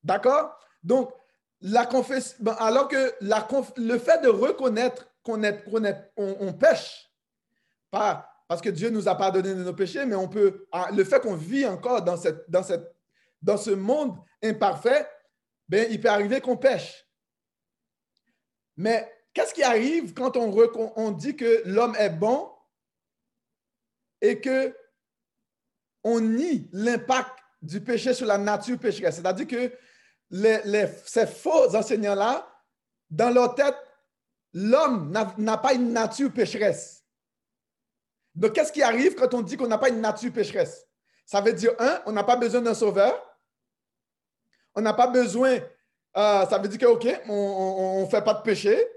D'accord? 0.04 0.58
Donc, 0.84 1.13
la 1.62 1.86
confession, 1.86 2.36
alors 2.60 2.88
que 2.89 3.13
la, 3.22 3.48
le 3.78 3.98
fait 3.98 4.22
de 4.22 4.28
reconnaître 4.28 5.08
qu'on 5.24 5.44
est, 5.44 5.63
on, 6.18 6.36
on, 6.42 6.54
pêche, 6.54 7.10
pas 7.89 8.30
parce 8.48 8.62
que 8.62 8.70
Dieu 8.70 8.89
nous 8.89 9.08
a 9.08 9.16
pardonné 9.16 9.56
de 9.56 9.63
nos 9.63 9.74
péchés, 9.74 10.06
mais 10.06 10.16
on 10.16 10.28
peut, 10.28 10.68
ah, 10.72 10.89
le 10.92 11.04
fait 11.04 11.22
qu'on 11.22 11.36
vit 11.36 11.66
encore 11.66 12.04
dans, 12.04 12.18
ce 13.58 13.70
monde 13.72 14.18
imparfait, 14.44 15.08
ben, 15.70 15.88
il 15.89 16.02
peut 16.02 16.10
arriver 16.10 16.42
qu'on 16.42 16.58
pêche. 16.58 17.08
Mais 18.76 19.10
qu'est-ce 19.34 19.54
qui 19.54 19.63
arrive 19.63 20.13
quand 20.13 20.36
on, 20.36 20.54
on 20.98 21.12
dit 21.12 21.36
que 21.36 21.63
l'homme 21.66 21.96
est 21.96 22.10
bon 22.10 22.52
et 24.22 24.42
que 24.42 24.76
on 26.04 26.20
nie 26.20 26.70
l'impact 26.74 27.39
du 27.62 27.80
péché 27.80 28.13
sur 28.13 28.26
la 28.26 28.38
nature 28.38 28.78
pécheresse? 28.78 29.16
C'est-à-dire 29.16 29.48
que 29.48 29.72
les, 30.34 30.88
ces 31.06 31.28
faux 31.28 31.76
enseignants-là, 31.76 32.48
dans 33.10 33.30
leur 33.30 33.54
tête, 33.54 33.76
l'homme 34.54 35.12
n'a 35.38 35.58
pas 35.58 35.74
une 35.74 35.93
nature 35.93 36.32
pécheresse. 36.32 37.04
Donc, 38.34 38.54
qu'est-ce 38.54 38.72
qui 38.72 38.82
arrive 38.82 39.13
quand 39.13 39.32
on 39.36 39.41
dit 39.41 39.58
qu'on 39.58 39.67
n'a 39.67 39.78
pas 39.78 39.89
une 39.89 40.02
nature 40.02 40.34
pécheresse? 40.34 40.88
Ça 41.26 41.39
veut 41.39 41.54
dire, 41.54 41.72
un, 41.78 42.02
on 42.08 42.12
n'a 42.12 42.24
pas 42.24 42.36
besoin 42.36 42.62
d'un 42.62 42.74
sauveur. 42.74 43.13
On 44.74 44.82
n'a 44.82 44.93
pas 44.93 45.08
besoin, 45.08 45.60
euh, 46.17 46.46
ça 46.48 46.58
veut 46.58 46.67
dire 46.67 46.80
que, 46.80 46.86
OK, 46.88 47.22
on 47.30 48.02
ne 48.02 48.10
fait 48.10 48.24
pas 48.24 48.34
de 48.34 48.41
péché. 48.41 48.88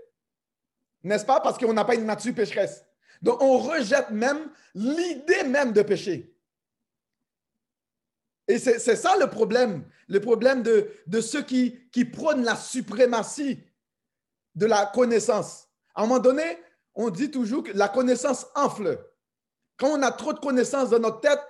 N'est-ce 1.03 1.27
pas? 1.27 1.41
Parce 1.41 1.59
qu'on 1.59 1.75
n'a 1.75 1.85
pas 1.85 1.95
une 1.95 2.07
nature 2.07 2.35
pécheresse. 2.35 2.83
Donc, 3.21 3.43
on 3.43 3.59
rejette 3.59 4.09
même 4.11 4.51
l'idée 4.75 5.45
même 5.45 5.73
de 5.73 5.83
péché. 5.83 6.35
Et 8.49 8.59
c'est 8.59 8.97
ça 8.97 9.17
le 9.17 9.29
problème, 9.29 9.85
le 10.07 10.21
problème 10.21 10.63
de, 10.63 11.21
ceux 11.21 11.43
qui, 11.43 11.81
prônent 12.13 12.45
la 12.45 12.55
suprématie 12.55 13.61
de 14.55 14.67
la 14.67 14.87
connaissance. 14.87 15.69
À 15.95 16.03
un 16.03 16.07
moment 16.07 16.21
donné, 16.21 16.59
on 16.95 17.11
dit 17.11 17.31
toujours 17.31 17.65
que 17.65 17.73
la 17.73 17.89
connaissance 17.89 18.47
enfle. 18.55 18.99
Quand 19.77 19.89
on 19.89 20.03
a 20.03 20.13
trop 20.13 20.33
de 20.33 20.39
connaissances 20.39 20.91
dans 20.91 21.01
notre 21.01 21.21
tête, 21.21 21.41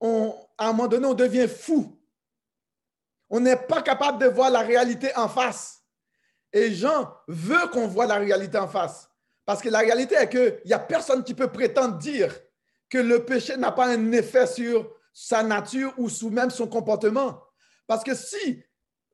à 0.00 0.68
un 0.68 0.72
moment 0.72 0.88
donné, 0.88 1.06
on 1.06 1.14
devient 1.14 1.48
fou. 1.48 1.98
On 3.30 3.40
n'est 3.40 3.56
pas 3.56 3.82
capable 3.82 4.18
de 4.18 4.26
voir 4.26 4.50
la 4.50 4.60
réalité 4.60 5.16
en 5.16 5.28
face. 5.28 5.82
Et 6.52 6.74
Jean 6.74 7.12
veut 7.26 7.68
qu'on 7.72 7.86
voit 7.86 8.06
la 8.06 8.16
réalité 8.16 8.58
en 8.58 8.68
face. 8.68 9.08
Parce 9.44 9.62
que 9.62 9.68
la 9.68 9.80
réalité 9.80 10.16
est 10.16 10.28
qu'il 10.28 10.60
n'y 10.66 10.72
a 10.72 10.78
personne 10.78 11.22
qui 11.22 11.34
peut 11.34 11.50
prétendre 11.50 11.98
dire 11.98 12.34
que 12.88 12.98
le 12.98 13.24
péché 13.24 13.56
n'a 13.56 13.72
pas 13.72 13.86
un 13.86 14.12
effet 14.12 14.46
sur 14.46 14.90
sa 15.14 15.42
nature 15.42 15.94
ou 15.96 16.10
sous 16.10 16.28
même 16.28 16.50
son 16.50 16.66
comportement. 16.66 17.40
Parce 17.86 18.02
que 18.02 18.14
si 18.14 18.62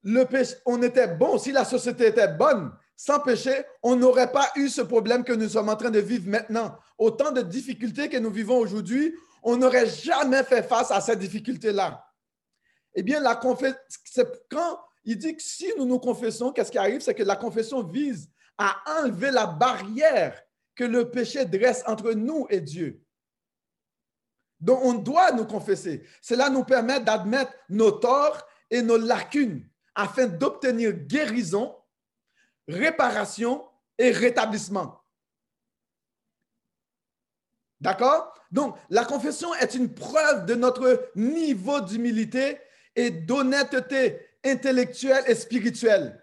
le 0.03 0.25
péché, 0.25 0.55
on 0.65 0.83
était 0.83 1.07
bon, 1.07 1.39
si 1.39 1.53
la 1.53 1.65
société 1.65 2.07
était 2.07 2.29
bonne, 2.29 2.73
sans 2.97 3.21
péché, 3.21 3.53
on 3.83 3.97
n'aurait 3.97 4.33
pas 4.33 4.51
eu 4.57 4.69
ce 4.69 4.81
problème 4.81 5.25
que 5.25 5.33
nous 5.33 5.49
sommes 5.49 5.69
en 5.69 5.77
train 5.77 5.91
de 5.91 6.01
vivre 6.01 6.29
maintenant. 6.29 6.77
Autant 6.99 7.31
de 7.31 7.43
difficultés 7.43 8.09
que 8.09 8.17
nous 8.17 8.31
vivons 8.31 8.59
aujourd'hui, 8.59 9.15
on 9.43 9.57
n'aurait 9.57 9.89
jamais 9.89 10.43
fait 10.43 10.63
face 10.63 10.91
à 10.91 11.01
ces 11.01 11.17
difficultés-là. 11.17 12.05
Eh 12.95 13.03
bien, 13.03 13.21
la 13.21 13.37
confession, 13.37 13.79
quand 14.51 14.81
il 15.05 15.17
dit 15.17 15.37
que 15.37 15.43
si 15.43 15.73
nous 15.79 15.87
nous 15.87 15.99
confessons, 15.99 16.53
qu'est-ce 16.53 16.71
qui 16.71 16.79
arrive? 16.79 17.01
C'est 17.01 17.15
que 17.15 17.23
la 17.23 17.37
confession 17.37 17.83
vise 17.83 18.29
à 18.59 18.77
enlever 19.01 19.31
la 19.31 19.47
barrière 19.47 20.41
que 20.75 20.85
le 20.85 21.11
péché 21.11 21.45
dresse 21.45 21.83
entre 21.87 22.13
nous 22.13 22.47
et 22.51 22.61
Dieu. 22.61 23.03
Donc, 24.61 24.81
on 24.83 24.95
doit 24.95 25.33
nous 25.33 25.47
confesser. 25.47 26.07
Cela 26.21 26.51
nous 26.51 26.65
permet 26.65 27.01
d'admettre 27.01 27.53
nos 27.69 27.93
torts 27.93 28.47
et 28.71 28.83
nos 28.83 28.99
lacunes 28.99 29.67
afin 29.95 30.27
d'obtenir 30.27 30.93
guérison 30.93 31.75
réparation 32.69 33.65
et 33.99 34.11
rétablissement. 34.13 35.03
D'accord? 37.81 38.35
Donc, 38.51 38.77
la 38.91 39.05
confession 39.05 39.55
est 39.55 39.75
une 39.75 39.93
preuve 39.93 40.47
de 40.47 40.55
notre 40.55 41.11
niveau 41.15 41.81
d'humilité 41.81 42.59
et 42.95 43.11
d'honnêteté 43.11 44.21
intellectuelle 44.45 45.25
et 45.27 45.35
spirituelle. 45.35 46.23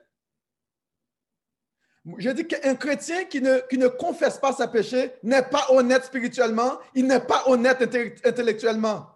Je 2.18 2.30
dis 2.30 2.48
qu'un 2.48 2.76
chrétien 2.76 3.26
qui 3.26 3.42
ne, 3.42 3.88
confesse 3.88 4.38
pas 4.38 4.54
sa 4.54 4.68
péché 4.68 5.14
n'est 5.24 5.44
pas 5.44 5.68
honnête 5.70 6.06
spirituellement, 6.06 6.80
il 6.96 7.06
n'est 7.06 7.20
pas 7.20 7.44
honnête 7.48 7.82
intellectuellement. 8.24 9.08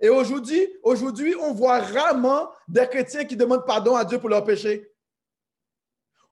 Et 0.00 0.08
aujourd'hui, 0.08 0.68
aujourd'hui, 0.82 1.34
on 1.36 1.52
voit 1.52 1.80
rarement 1.80 2.50
des 2.66 2.86
chrétiens 2.88 3.24
qui 3.24 3.36
demandent 3.36 3.66
pardon 3.66 3.94
à 3.94 4.04
Dieu 4.04 4.18
pour 4.18 4.28
leurs 4.28 4.44
péchés 4.44 4.90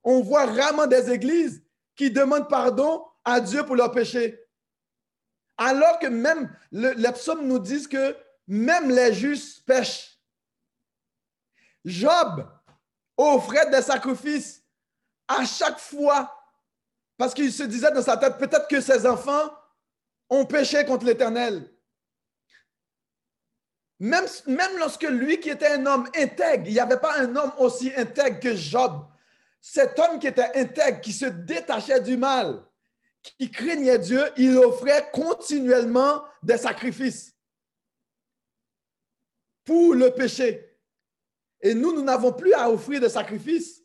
on 0.05 0.23
voit 0.23 0.47
rarement 0.47 0.87
des 0.87 1.11
églises 1.11 1.63
qui 1.95 2.11
demandent 2.11 2.49
pardon 2.49 3.05
à 3.25 3.41
Dieu 3.41 3.65
pour 3.65 3.77
leurs 3.77 3.93
péchés. 3.93 4.41
Alors 5.59 5.99
que 5.99 6.07
même 6.07 6.55
les 6.73 7.13
psaumes 7.13 7.47
nous 7.47 7.59
disent 7.59 7.89
que 7.89 8.17
même 8.47 8.91
les 8.91 9.13
justes 9.13 9.67
pêchent. 9.67 10.19
Job 11.85 12.49
offrait 13.19 13.71
des 13.71 13.83
sacrifices 13.83 14.58
à 15.29 15.45
chaque 15.45 15.79
fois 15.79 16.35
parce 17.17 17.35
qu'il 17.35 17.53
se 17.53 17.65
disait 17.65 17.91
dans 17.91 18.03
sa 18.03 18.17
tête, 18.17 18.39
peut-être 18.39 18.69
que 18.69 18.81
ses 18.81 19.07
enfants 19.07 19.51
ont 20.31 20.45
péché 20.45 20.85
contre 20.85 21.05
l'Éternel. 21.05 21.69
Même, 23.99 24.27
lorsque 24.79 25.03
lui 25.03 25.41
qui 25.41 25.51
était 25.51 25.73
un 25.73 25.87
homme 25.87 26.09
intègre, 26.17 26.65
il 26.67 26.75
n'y 26.75 26.81
avait 26.81 27.01
pas 27.01 27.19
un 27.19 27.35
homme 27.35 27.53
aussi 27.59 27.93
intègre 27.97 28.39
que 28.39 28.55
Job 28.55 29.05
cet 29.61 29.99
homme 29.99 30.19
qui 30.19 30.27
était 30.27 30.51
intègre, 30.55 31.01
qui 31.01 31.13
se 31.13 31.27
détachait 31.27 32.01
du 32.01 32.17
mal, 32.17 32.65
qui 33.23 33.51
craignait 33.51 33.99
Dieu, 33.99 34.23
il 34.37 34.57
offrait 34.57 35.11
continuellement 35.13 36.25
des 36.43 36.59
sacrifices 36.59 37.35
pour 39.65 39.95
le 39.95 40.11
péché. 40.11 40.77
Et 41.61 41.75
nous, 41.75 41.93
nous 41.93 42.03
n'avons 42.03 42.33
plus 42.33 42.53
à 42.55 42.71
offrir 42.71 43.01
de 43.01 43.09
sacrifices, 43.09 43.83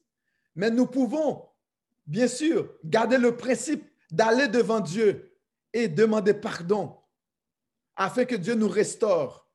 mais 0.56 0.70
nous 0.70 0.86
pouvons, 0.86 1.48
bien 2.06 2.28
sûr, 2.28 2.74
garder 2.84 3.18
le 3.18 3.36
principe 3.36 3.90
d'aller 4.12 4.48
devant 4.48 4.80
Dieu 4.80 5.38
et 5.74 5.88
demander 5.88 6.34
pardon 6.34 6.98
afin 7.96 8.26
que 8.26 8.36
Dieu 8.36 8.56
nous 8.56 8.70
restaure, 8.70 9.50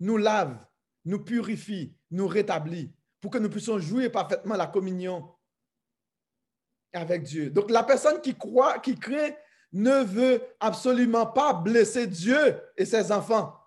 nous 0.00 0.16
lave, 0.16 0.64
nous 1.04 1.24
purifie, 1.24 1.96
nous 2.10 2.26
rétablit, 2.26 2.94
pour 3.20 3.30
que 3.30 3.38
nous 3.38 3.50
puissions 3.50 3.78
jouer 3.78 4.08
parfaitement 4.08 4.56
la 4.56 4.66
communion 4.66 5.30
avec 6.92 7.22
Dieu. 7.22 7.50
Donc, 7.50 7.70
la 7.70 7.82
personne 7.82 8.20
qui 8.20 8.34
croit, 8.34 8.78
qui 8.78 8.98
craint, 8.98 9.30
ne 9.72 10.04
veut 10.04 10.42
absolument 10.60 11.26
pas 11.26 11.54
blesser 11.54 12.06
Dieu 12.06 12.60
et 12.76 12.84
ses 12.84 13.10
enfants. 13.10 13.58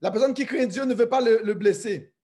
La 0.00 0.10
personne 0.10 0.34
qui 0.34 0.46
craint 0.46 0.66
Dieu 0.66 0.84
ne 0.84 0.94
veut 0.94 1.08
pas 1.08 1.20
le, 1.20 1.54
blesser. 1.54 2.14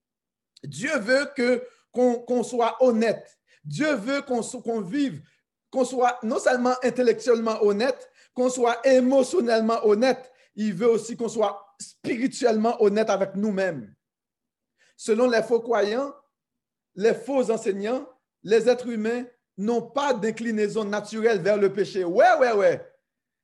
Dieu 0.63 0.97
veut 0.99 1.31
que 1.37 1.67
qu'on 1.93 2.43
soit 2.45 2.77
honnête. 2.81 3.38
Dieu 3.65 3.95
veut 3.95 4.23
qu'on 4.23 4.81
vive, 4.81 5.23
qu'on 5.71 5.85
soit 5.85 6.19
non 6.23 6.39
seulement 6.39 6.75
intellectuellement 6.83 7.63
honnête, 7.63 8.11
qu'on 8.35 8.51
soit 8.51 8.87
émotionnellement 8.87 9.85
honnête. 9.87 10.31
Il 10.55 10.75
veut 10.75 10.89
aussi 10.89 11.17
qu'on 11.17 11.29
soit 11.29 11.65
spirituellement 11.81 12.83
honnête 12.83 13.11
avec 13.11 13.35
nous-mêmes. 13.35 13.95
selon 14.97 15.31
les 15.31 15.43
faux 15.43 15.61
croyants, 15.61 16.13
les 16.97 17.15
faux 17.15 17.51
enseignants, 17.51 18.07
les 18.43 18.69
êtres 18.69 18.89
humains 18.89 19.25
n'ont 19.57 19.83
pas 19.83 20.13
d'inclinaison 20.13 20.85
naturelle 20.85 21.41
vers 21.41 21.57
le 21.57 21.73
péché. 21.73 22.05
Ouais, 22.05 22.35
ouais, 22.41 22.53
ouais. 22.53 22.93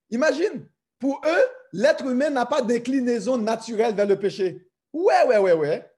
Imagine, 0.09 0.67
pour 0.99 1.21
eux, 1.25 1.45
l'être 1.71 2.05
humain 2.05 2.29
n'a 2.29 2.45
pas 2.45 2.61
d'inclinaison 2.61 3.37
naturelle 3.37 3.95
vers 3.95 4.05
le 4.05 4.19
péché. 4.19 4.67
Ouais, 4.91 5.25
ouais, 5.27 5.37
ouais, 5.37 5.53
ouais. 5.53 5.91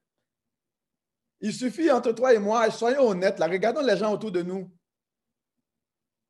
Il 1.40 1.54
suffit 1.54 1.92
entre 1.92 2.12
toi 2.14 2.34
et 2.34 2.40
moi, 2.40 2.70
soyons 2.72 3.10
honnêtes, 3.10 3.40
là, 3.40 3.48
regardons 3.48 3.82
les 3.82 3.98
gens 3.98 4.14
autour 4.14 4.32
de 4.32 4.42
nous. 4.42 4.72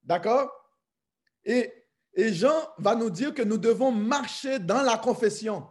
D'accord? 0.04 0.52
Et, 1.46 1.74
Jean 2.16 2.56
va 2.80 2.96
nous 2.96 3.12
dire 3.12 3.32
que 3.32 3.44
nous 3.44 3.58
devons 3.58 3.92
marcher 3.92 4.58
dans 4.58 4.82
la 4.82 4.98
confession. 4.98 5.68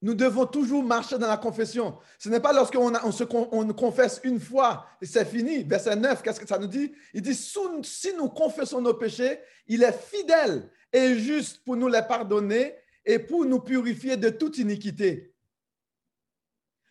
Nous 0.00 0.14
devons 0.14 0.46
toujours 0.46 0.84
marcher 0.84 1.18
dans 1.18 1.26
la 1.26 1.38
confession. 1.38 1.98
Ce 2.20 2.28
n'est 2.28 2.38
pas 2.38 2.52
lorsqu'on 2.52 2.94
on 2.94 3.10
se 3.10 3.24
on 3.32 3.72
confesse 3.72 4.20
une 4.22 4.38
fois 4.38 4.86
et 5.00 5.06
c'est 5.06 5.24
fini. 5.24 5.64
Verset 5.64 5.96
9, 5.96 6.22
qu'est-ce 6.22 6.38
que 6.38 6.46
ça 6.46 6.58
nous 6.58 6.68
dit? 6.68 6.92
Il 7.14 7.22
dit, 7.22 7.34
si 7.34 8.14
nous 8.16 8.28
confessons 8.28 8.80
nos 8.80 8.94
péchés, 8.94 9.40
il 9.66 9.82
est 9.82 9.98
fidèle 9.98 10.70
et 10.92 11.18
juste 11.18 11.64
pour 11.64 11.74
nous 11.76 11.88
les 11.88 12.02
pardonner 12.02 12.76
et 13.04 13.18
pour 13.18 13.44
nous 13.44 13.58
purifier 13.58 14.16
de 14.16 14.28
toute 14.28 14.58
iniquité. 14.58 15.33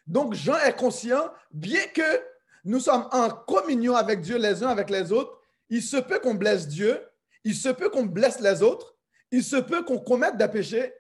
Donc 0.08 0.34
Jean 0.34 0.58
est 0.60 0.76
conscient, 0.76 1.32
bien 1.52 1.86
que 1.94 2.24
nous 2.66 2.80
sommes 2.80 3.08
en 3.12 3.30
communion 3.30 3.96
avec 3.96 4.22
Dieu 4.22 4.38
les 4.38 4.64
uns 4.64 4.70
avec 4.70 4.90
les 4.90 5.12
autres, 5.12 5.40
il 5.70 5.82
se 5.82 5.98
peut 5.98 6.20
qu'on 6.20 6.36
blesse 6.36 6.68
Dieu, 6.68 7.02
il 7.44 7.56
se 7.56 7.70
peut 7.70 7.90
qu'on 7.90 8.06
blesse 8.06 8.40
les 8.40 8.62
autres, 8.62 8.96
il 9.32 9.44
se 9.44 9.56
peut 9.56 9.84
qu'on 9.84 10.00
commette 10.00 10.38
des 10.38 10.48
péchés, 10.48 10.94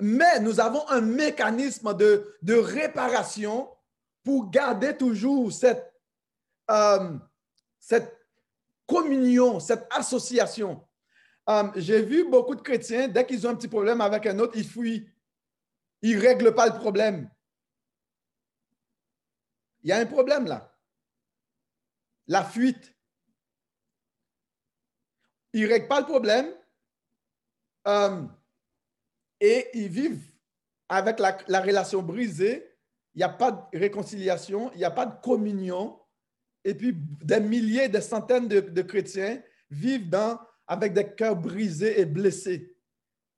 mais 0.00 0.40
nous 0.40 0.60
avons 0.60 0.88
un 0.88 1.00
mécanisme 1.00 1.94
de, 1.94 2.36
réparation 2.48 3.68
pour 4.24 4.50
garder 4.50 4.96
toujours 4.96 5.52
cette, 5.52 5.92
euh, 6.70 7.18
communion, 8.86 9.60
cette 9.60 9.86
association. 9.90 10.82
Euh, 11.48 11.64
j'ai 11.76 12.02
vu 12.02 12.28
beaucoup 12.28 12.54
de 12.54 12.62
chrétiens, 12.62 13.08
dès 13.08 13.26
qu'ils 13.26 13.46
ont 13.46 13.50
un 13.50 13.54
petit 13.54 13.68
problème 13.68 14.00
avec 14.00 14.26
un 14.26 14.38
autre, 14.38 14.56
ils 14.56 14.66
fuient. 14.66 15.08
Ils 16.02 16.16
ne 16.16 16.22
règlent 16.22 16.54
pas 16.54 16.66
le 16.66 16.78
problème. 16.78 17.30
Il 19.84 19.90
y 19.90 19.92
a 19.92 19.98
un 19.98 20.06
problème 20.06 20.46
là. 20.46 20.74
La 22.26 22.42
fuite. 22.42 22.94
Ils 25.52 25.62
ne 25.62 25.68
règlent 25.68 25.88
pas 25.88 26.00
le 26.00 26.06
problème. 26.06 26.52
Euh, 27.86 28.24
et 29.40 29.68
ils 29.74 29.88
vivent 29.88 30.32
avec 30.88 31.18
la, 31.20 31.60
relation 31.60 32.02
brisée. 32.02 32.66
Il 33.14 33.18
n'y 33.18 33.24
a 33.24 33.28
pas 33.28 33.52
de 33.52 33.78
réconciliation, 33.78 34.72
il 34.72 34.78
n'y 34.78 34.84
a 34.84 34.90
pas 34.90 35.06
de 35.06 35.20
communion. 35.22 36.00
Et 36.64 36.74
puis, 36.74 36.96
des 36.96 37.40
milliers, 37.40 37.88
des 37.88 38.00
centaines 38.00 38.48
de, 38.48 38.82
chrétiens 38.82 39.40
vivent 39.70 40.08
dans, 40.08 40.40
avec 40.66 40.94
des 40.94 41.14
cœurs 41.14 41.36
brisés 41.36 42.00
et 42.00 42.06
blessés. 42.06 42.74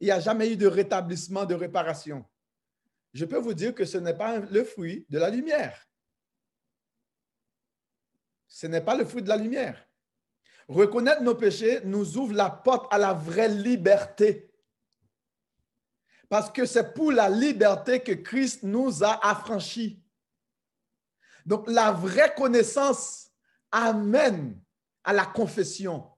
Il 0.00 0.06
n'y 0.06 0.12
a 0.12 0.20
jamais 0.20 0.52
eu 0.52 0.56
de 0.56 0.66
rétablissement, 0.66 1.44
de 1.44 1.54
réparation. 1.54 2.24
Je 3.12 3.24
peux 3.24 3.38
vous 3.38 3.54
dire 3.54 3.74
que 3.74 3.84
ce 3.84 3.98
n'est 3.98 4.16
pas 4.16 4.38
le 4.38 4.62
fruit 4.62 5.06
de 5.10 5.18
la 5.18 5.28
lumière. 5.28 5.85
Ce 8.48 8.66
n'est 8.66 8.80
pas 8.80 8.96
le 8.96 9.04
fruit 9.04 9.22
de 9.22 9.28
la 9.28 9.36
lumière. 9.36 9.86
Reconnaître 10.68 11.22
nos 11.22 11.34
péchés 11.34 11.80
nous 11.84 12.18
ouvre 12.18 12.34
la 12.34 12.50
porte 12.50 12.92
à 12.92 12.98
la 12.98 13.12
vraie 13.12 13.48
liberté. 13.48 14.52
Parce 16.28 16.50
que 16.50 16.66
c'est 16.66 16.92
pour 16.92 17.12
la 17.12 17.28
liberté 17.28 18.00
que 18.00 18.12
Christ 18.12 18.62
nous 18.64 19.04
a 19.04 19.28
affranchis. 19.28 20.02
Donc 21.44 21.70
la 21.70 21.92
vraie 21.92 22.34
connaissance 22.34 23.30
amène 23.70 24.60
à 25.04 25.12
la 25.12 25.24
confession. 25.24 26.10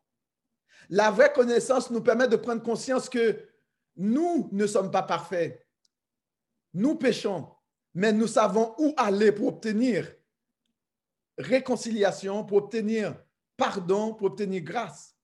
La 0.88 1.10
vraie 1.10 1.32
connaissance 1.32 1.90
nous 1.90 2.00
permet 2.00 2.28
de 2.28 2.36
prendre 2.36 2.62
conscience 2.62 3.10
que 3.10 3.46
nous 3.96 4.48
ne 4.52 4.66
sommes 4.66 4.90
pas 4.90 5.02
parfaits. 5.02 5.66
Nous 6.72 6.94
péchons, 6.94 7.52
mais 7.92 8.12
nous 8.12 8.26
savons 8.26 8.74
où 8.78 8.94
aller 8.96 9.32
pour 9.32 9.48
obtenir 9.48 10.10
réconciliation, 11.38 12.44
pour 12.44 12.58
obtenir 12.58 13.14
pardon, 13.58 14.14
pour 14.14 14.28
obtenir 14.28 14.62
grâce. 14.62 15.14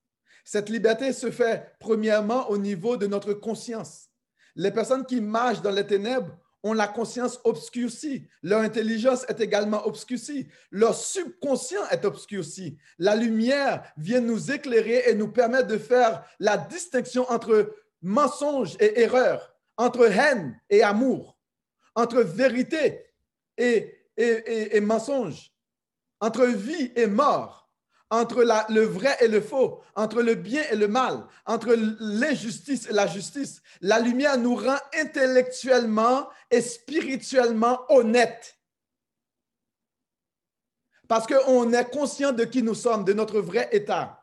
Cette 0.44 0.68
liberté 0.68 1.14
se 1.14 1.31
fait 1.31 1.74
premièrement 1.81 2.50
au 2.50 2.59
niveau 2.59 2.98
de 2.98 3.07
notre 3.07 3.33
conscience. 3.33 4.11
Les 4.57 4.70
personnes 4.70 5.07
qui 5.07 5.22
marchent 5.22 5.62
dans 5.62 5.70
les 5.70 5.87
ténèbres 5.87 6.37
ont 6.62 6.74
la 6.74 6.88
conscience 6.88 7.40
obscurcie. 7.44 8.27
Leur 8.42 8.61
intelligence 8.61 9.24
est 9.29 9.40
également 9.40 9.87
obscurcie. 9.87 10.48
Leur 10.70 10.94
subconscient 10.94 11.87
est 11.90 12.05
obscurci. 12.05 12.77
La 12.98 13.16
lumière 13.16 13.85
vient 13.96 14.20
nous 14.20 14.50
éclairer 14.50 15.05
et 15.07 15.14
nous 15.14 15.29
permettre 15.29 15.68
de 15.68 15.79
faire 15.79 16.24
la 16.40 16.57
distinction 16.57 17.31
entre 17.31 17.74
mensonge 18.03 18.77
et 18.81 19.00
erreur, 19.00 19.55
entre 19.77 20.07
haine 20.07 20.61
et 20.68 20.83
amour, 20.83 21.38
entre 21.94 22.20
vérité 22.20 23.07
et, 23.57 23.94
et 24.16 24.81
mensonge, 24.81 25.53
entre 26.20 26.46
vie 26.46 26.92
et 26.96 27.07
mort 27.07 27.64
entre 28.14 28.44
le 28.68 28.83
vrai 28.83 29.16
et 29.20 29.29
le 29.29 29.40
faux, 29.40 29.81
entre 29.94 30.22
le 30.22 30.35
bien 30.35 30.62
et 30.70 30.77
le 30.77 30.88
mal, 30.88 31.27
entre 31.46 31.74
l'injustice 31.74 32.87
et 32.88 32.92
la 32.92 33.07
justice. 33.07 33.62
La 33.81 33.98
lumière 33.98 34.38
nous 34.38 34.55
rend 34.55 34.79
intellectuellement 34.94 36.29
et 36.50 36.61
spirituellement 36.61 37.81
honnêtes. 37.88 38.59
Parce 41.09 41.27
qu'on 41.27 41.72
est 41.72 41.90
conscient 41.90 42.33
de 42.33 42.44
qui 42.44 42.62
nous 42.62 42.74
sommes, 42.74 43.05
de 43.05 43.12
notre 43.12 43.40
vrai 43.40 43.68
état. 43.72 44.20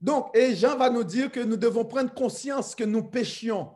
Donc, 0.00 0.30
et 0.36 0.54
Jean 0.54 0.76
va 0.76 0.90
nous 0.90 1.04
dire 1.04 1.32
que 1.32 1.40
nous 1.40 1.56
devons 1.56 1.84
prendre 1.84 2.14
conscience 2.14 2.74
que 2.74 2.84
nous 2.84 3.02
péchions. 3.02 3.72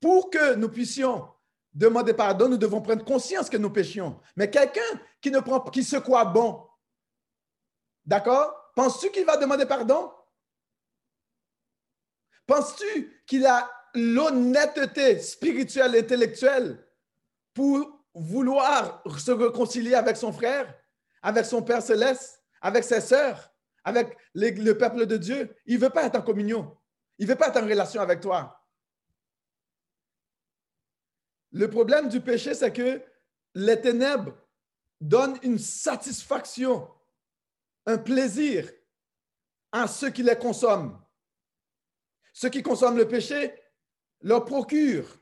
Pour 0.00 0.30
que 0.30 0.54
nous 0.54 0.68
puissions 0.68 1.28
demander 1.78 2.12
pardon, 2.12 2.48
nous 2.48 2.58
devons 2.58 2.82
prendre 2.82 3.04
conscience 3.04 3.48
que 3.48 3.56
nous 3.56 3.70
péchions. 3.70 4.18
Mais 4.36 4.50
quelqu'un 4.50 4.80
qui, 5.20 5.30
ne 5.30 5.40
prend, 5.40 5.60
qui 5.60 5.84
se 5.84 5.96
croit 5.96 6.24
bon, 6.24 6.68
D'accord? 8.08 8.72
Penses-tu 8.74 9.10
qu'il 9.10 9.26
va 9.26 9.36
demander 9.36 9.66
pardon? 9.66 10.10
Penses-tu 12.46 13.22
qu'il 13.26 13.44
a 13.44 13.70
l'honnêteté 13.94 15.20
spirituelle 15.20 15.94
et 15.94 15.98
intellectuelle 15.98 16.82
pour 17.52 18.02
vouloir 18.14 19.02
se 19.18 19.30
réconcilier 19.30 19.94
avec 19.94 20.16
son 20.16 20.32
frère, 20.32 20.74
avec 21.20 21.44
son 21.44 21.60
Père 21.60 21.82
céleste, 21.82 22.42
avec 22.62 22.82
ses 22.82 23.02
sœurs, 23.02 23.52
avec 23.84 24.16
le 24.34 24.72
peuple 24.72 25.04
de 25.04 25.18
Dieu? 25.18 25.54
Il 25.66 25.74
ne 25.74 25.80
veut 25.82 25.90
pas 25.90 26.04
être 26.04 26.16
en 26.16 26.22
communion. 26.22 26.74
Il 27.18 27.26
ne 27.26 27.32
veut 27.32 27.36
pas 27.36 27.48
être 27.48 27.62
en 27.62 27.66
relation 27.66 28.00
avec 28.00 28.20
toi. 28.20 28.57
Le 31.52 31.68
problème 31.68 32.08
du 32.08 32.20
péché, 32.20 32.54
c'est 32.54 32.72
que 32.72 33.02
les 33.54 33.80
ténèbres 33.80 34.34
donnent 35.00 35.38
une 35.42 35.58
satisfaction 35.58 36.88
un 37.88 37.96
plaisir 37.96 38.70
à 39.72 39.86
ceux 39.86 40.10
qui 40.10 40.22
les 40.22 40.36
consomment. 40.36 41.00
Ceux 42.34 42.50
qui 42.50 42.62
consomment 42.62 42.98
le 42.98 43.08
péché 43.08 43.54
leur 44.20 44.44
procurent 44.44 45.18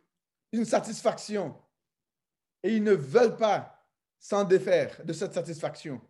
une 0.50 0.64
satisfaction 0.64 1.56
et 2.64 2.74
ils 2.74 2.82
ne 2.82 2.92
veulent 2.92 3.36
pas 3.36 3.88
s'en 4.18 4.42
défaire 4.42 5.04
de 5.04 5.12
cette 5.12 5.32
satisfaction. 5.32 6.00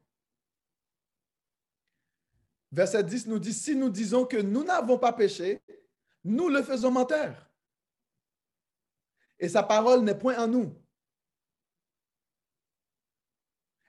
Verset 2.73 3.05
10 3.05 3.27
nous 3.27 3.39
dit, 3.39 3.53
si 3.53 3.77
nous 3.77 3.91
disons 3.91 4.25
que 4.25 4.39
nous 4.39 4.65
n'avons 4.65 4.99
pas 4.99 5.13
péché, 5.13 5.63
nous 6.25 6.49
le 6.49 6.63
faisons 6.63 6.91
menteur. 6.91 7.46
Et 9.39 9.49
sa 9.49 9.63
parole 9.63 10.03
n'est 10.03 10.19
point 10.19 10.39
en 10.39 10.49
nous. 10.49 10.75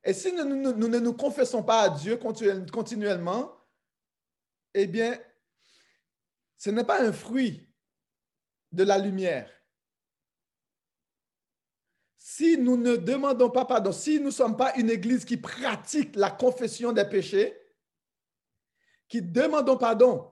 Et 0.03 0.13
si 0.13 0.31
nous, 0.31 0.43
ne 0.45 0.99
nous 0.99 1.13
confessons 1.13 1.63
pas 1.63 1.81
à 1.81 1.89
Dieu 1.89 2.17
continuellement, 2.17 3.53
eh 4.73 4.87
bien, 4.87 5.19
ce 6.57 6.69
n'est 6.69 6.83
pas 6.83 7.01
un 7.01 7.11
fruit 7.11 7.67
de 8.71 8.83
la 8.83 8.97
lumière. 8.97 9.51
Si 12.17 12.57
nous 12.57 12.77
ne 12.77 12.95
demandons 12.95 13.49
pas 13.49 13.65
pardon, 13.65 13.91
si 13.91 14.19
nous 14.19 14.27
ne 14.27 14.31
sommes 14.31 14.57
pas 14.57 14.75
une 14.75 14.89
église 14.89 15.25
qui 15.25 15.37
pratique 15.37 16.15
la 16.15 16.29
confession 16.29 16.91
des 16.91 17.05
péchés, 17.05 17.57
qui 19.07 19.21
demandons 19.21 19.77
pardon, 19.77 20.31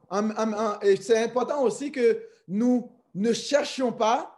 et 0.82 0.98
c'est 0.98 1.24
important 1.24 1.64
aussi 1.64 1.92
que 1.92 2.28
nous 2.48 2.92
ne 3.14 3.34
cherchions 3.34 3.92
pas 3.92 4.35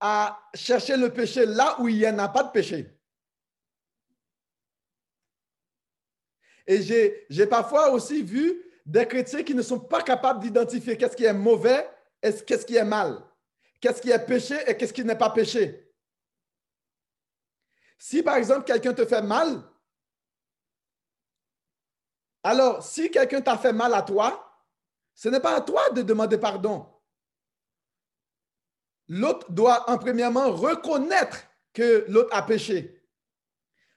à 0.00 0.40
chercher 0.54 0.96
le 0.96 1.12
péché 1.12 1.44
là 1.44 1.78
où 1.78 1.88
il 1.88 1.98
n'y 1.98 2.08
en 2.08 2.18
a 2.18 2.28
pas 2.28 2.42
de 2.42 2.50
péché. 2.50 2.98
Et 6.66 6.82
j'ai 7.28 7.46
parfois 7.46 7.90
aussi 7.90 8.22
vu 8.22 8.64
des 8.86 9.06
chrétiens 9.06 9.42
qui 9.42 9.54
ne 9.54 9.62
sont 9.62 9.80
pas 9.80 10.02
capables 10.02 10.40
d'identifier 10.40 10.96
qu'est-ce 10.96 11.16
qui 11.16 11.24
est 11.24 11.32
mauvais 11.32 11.88
et 12.22 12.32
qu'est-ce 12.32 12.64
qui 12.64 12.76
est 12.76 12.84
mal, 12.84 13.22
qu'est-ce 13.80 14.00
qui 14.00 14.10
est 14.10 14.26
péché 14.26 14.56
et 14.66 14.76
qu'est-ce 14.76 14.92
qui 14.92 15.04
n'est 15.04 15.18
pas 15.18 15.30
péché. 15.30 15.92
Si 17.98 18.22
par 18.22 18.36
exemple 18.36 18.64
quelqu'un 18.64 18.94
te 18.94 19.04
fait 19.04 19.22
mal, 19.22 19.62
alors 22.42 22.82
si 22.82 23.10
quelqu'un 23.10 23.42
t'a 23.42 23.58
fait 23.58 23.72
mal 23.72 23.92
à 23.92 24.02
toi, 24.02 24.46
ce 25.14 25.28
n'est 25.28 25.40
pas 25.40 25.56
à 25.56 25.60
toi 25.60 25.90
de 25.90 26.02
demander 26.02 26.38
pardon. 26.38 26.86
L'autre 29.12 29.50
doit 29.50 29.90
en 29.90 29.98
premièrement 29.98 30.52
reconnaître 30.52 31.38
que 31.72 32.04
l'autre 32.06 32.32
a 32.32 32.42
péché. 32.42 33.04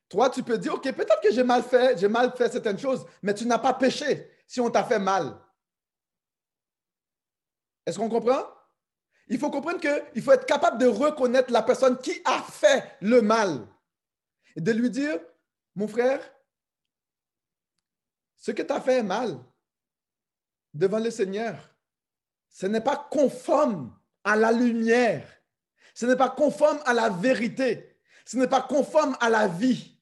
Toi, 0.10 0.32
tu 0.32 0.42
peux 0.42 0.58
dire, 0.58 0.74
OK, 0.74 0.92
peut-être 0.92 1.22
que 1.22 1.32
j'ai 1.32 1.44
mal 1.44 1.62
fait, 1.62 2.00
j'ai 2.00 2.08
mal 2.08 2.36
fait 2.36 2.52
certaines 2.52 2.80
choses, 2.80 3.06
mais 3.22 3.36
tu 3.36 3.46
n'as 3.46 3.60
pas 3.60 3.76
péché 3.76 4.28
si 4.48 4.60
on 4.60 4.72
t'a 4.72 4.84
fait 4.84 4.98
mal. 4.98 5.40
Est-ce 7.86 8.00
qu'on 8.00 8.10
comprend? 8.10 8.44
Il 9.28 9.38
faut 9.38 9.52
comprendre 9.52 9.80
qu'il 9.80 10.24
faut 10.24 10.32
être 10.32 10.48
capable 10.48 10.80
de 10.80 10.88
reconnaître 10.88 11.52
la 11.52 11.62
personne 11.62 12.00
qui 12.00 12.20
a 12.26 12.42
fait 12.42 12.98
le 13.00 13.22
mal 13.22 13.68
et 14.56 14.62
de 14.62 14.72
lui 14.72 14.90
dire, 14.90 15.20
mon 15.76 15.88
frère, 15.88 16.28
ce 18.36 18.50
que 18.50 18.64
tu 18.64 18.74
as 18.74 18.82
fait 18.82 18.98
est 18.98 19.04
mal 19.04 19.40
devant 20.74 21.00
le 21.00 21.12
Seigneur. 21.12 21.70
Ce 22.50 22.66
n'est 22.66 22.82
pas 22.82 23.08
conforme 23.12 23.96
à 24.24 24.36
la 24.36 24.52
lumière. 24.52 25.28
Ce 25.94 26.06
n'est 26.06 26.16
pas 26.16 26.30
conforme 26.30 26.80
à 26.86 26.94
la 26.94 27.10
vérité. 27.10 27.98
Ce 28.26 28.38
n'est 28.38 28.48
pas 28.48 28.62
conforme 28.62 29.18
à 29.20 29.30
la 29.30 29.48
vie. 29.48 30.00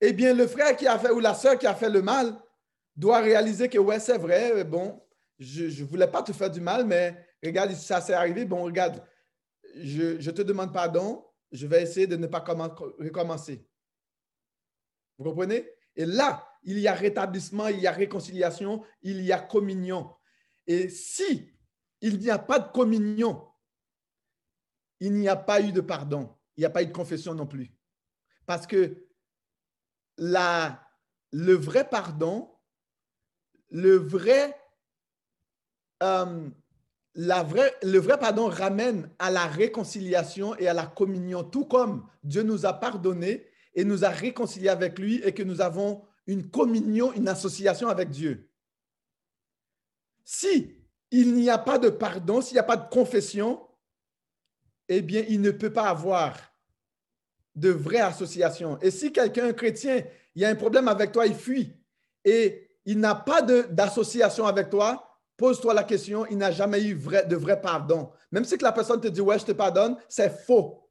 Eh 0.00 0.12
bien, 0.12 0.34
le 0.34 0.46
frère 0.46 0.76
qui 0.76 0.86
a 0.86 0.98
fait 0.98 1.10
ou 1.10 1.20
la 1.20 1.34
sœur 1.34 1.58
qui 1.58 1.66
a 1.66 1.74
fait 1.74 1.88
le 1.88 2.02
mal 2.02 2.36
doit 2.96 3.20
réaliser 3.20 3.68
que, 3.68 3.78
ouais, 3.78 4.00
c'est 4.00 4.18
vrai, 4.18 4.64
bon, 4.64 5.00
je 5.38 5.64
ne 5.64 5.86
voulais 5.86 6.08
pas 6.08 6.22
te 6.22 6.32
faire 6.32 6.50
du 6.50 6.60
mal, 6.60 6.84
mais 6.84 7.16
regarde, 7.42 7.72
ça 7.72 8.00
s'est 8.00 8.12
arrivé. 8.12 8.44
Bon, 8.44 8.64
regarde, 8.64 9.02
je, 9.76 10.20
je, 10.20 10.30
te 10.30 10.42
demande 10.42 10.72
pardon. 10.72 11.24
Je 11.50 11.66
vais 11.66 11.82
essayer 11.82 12.06
de 12.06 12.16
ne 12.16 12.26
pas 12.26 12.40
recommencer. 12.40 13.66
Vous 15.18 15.24
comprenez? 15.24 15.68
Et 15.94 16.06
là, 16.06 16.48
il 16.62 16.78
y 16.78 16.88
a 16.88 16.94
rétablissement, 16.94 17.68
il 17.68 17.80
y 17.80 17.86
a 17.86 17.92
réconciliation, 17.92 18.82
il 19.02 19.20
y 19.22 19.32
a 19.32 19.38
communion. 19.38 20.10
Et 20.66 20.88
si 20.88 21.52
il 22.02 22.18
n'y 22.18 22.30
a 22.30 22.38
pas 22.38 22.58
de 22.58 22.70
communion, 22.70 23.48
il 25.00 25.14
n'y 25.14 25.28
a 25.28 25.36
pas 25.36 25.60
eu 25.60 25.72
de 25.72 25.80
pardon, 25.80 26.36
il 26.56 26.60
n'y 26.60 26.66
a 26.66 26.70
pas 26.70 26.82
eu 26.82 26.86
de 26.86 26.92
confession 26.92 27.32
non 27.32 27.46
plus. 27.46 27.72
Parce 28.44 28.66
que 28.66 29.06
le 30.18 31.54
vrai 31.54 31.88
pardon, 31.88 32.50
le 33.70 33.96
vrai, 33.96 34.60
euh, 36.02 36.50
le 37.14 37.98
vrai 37.98 38.18
pardon 38.18 38.48
ramène 38.48 39.08
à 39.18 39.30
la 39.30 39.46
réconciliation 39.46 40.56
et 40.56 40.66
à 40.66 40.74
la 40.74 40.86
communion, 40.86 41.44
tout 41.44 41.64
comme 41.64 42.06
Dieu 42.24 42.42
nous 42.42 42.66
a 42.66 42.72
pardonné 42.72 43.46
et 43.74 43.84
nous 43.84 44.04
a 44.04 44.08
réconciliés 44.08 44.68
avec 44.68 44.98
lui 44.98 45.22
et 45.22 45.32
que 45.32 45.42
nous 45.42 45.60
avons 45.60 46.04
une 46.26 46.50
communion, 46.50 47.12
une 47.12 47.28
association 47.28 47.88
avec 47.88 48.10
Dieu. 48.10 48.50
Si 50.24 50.81
il 51.12 51.34
n'y 51.34 51.48
a 51.48 51.58
pas 51.58 51.78
de 51.78 51.90
pardon, 51.90 52.40
s'il 52.40 52.54
n'y 52.54 52.60
a 52.60 52.64
pas 52.64 52.76
de 52.76 52.88
confession, 52.88 53.60
eh 54.88 55.00
bien, 55.00 55.24
il 55.28 55.40
ne 55.40 55.52
peut 55.52 55.72
pas 55.72 55.88
avoir 55.88 56.36
de 57.54 57.70
vraie 57.70 58.00
association. 58.00 58.78
Et 58.80 58.90
si 58.90 59.12
quelqu'un, 59.12 59.48
un 59.48 59.52
chrétien, 59.52 60.02
il 60.34 60.42
y 60.42 60.44
a 60.44 60.48
un 60.48 60.54
problème 60.54 60.88
avec 60.88 61.12
toi, 61.12 61.26
il 61.26 61.34
fuit 61.34 61.76
et 62.24 62.70
il 62.84 62.98
n'a 62.98 63.14
pas 63.14 63.42
d'association 63.42 64.46
avec 64.46 64.70
toi, 64.70 65.18
pose-toi 65.36 65.74
la 65.74 65.84
question, 65.84 66.26
il 66.26 66.38
n'a 66.38 66.50
jamais 66.50 66.82
eu 66.82 66.94
de 66.94 67.36
vrai 67.36 67.60
pardon. 67.60 68.10
Même 68.30 68.44
si 68.44 68.56
la 68.56 68.72
personne 68.72 69.00
te 69.00 69.08
dit, 69.08 69.20
ouais, 69.20 69.38
je 69.38 69.44
te 69.44 69.52
pardonne, 69.52 69.96
c'est 70.08 70.30
faux. 70.44 70.88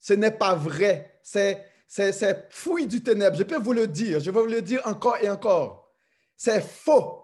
Ce 0.00 0.12
n'est 0.12 0.32
pas 0.32 0.54
vrai. 0.54 1.20
C'est 1.22 1.64
fouille 2.50 2.86
du 2.86 3.02
ténèbre. 3.02 3.36
Je 3.36 3.44
peux 3.44 3.58
vous 3.58 3.72
le 3.72 3.86
dire. 3.86 4.20
Je 4.20 4.30
vais 4.30 4.40
vous 4.40 4.46
le 4.46 4.60
dire 4.60 4.82
encore 4.84 5.16
et 5.22 5.30
encore. 5.30 5.94
C'est 6.36 6.60
faux. 6.60 7.23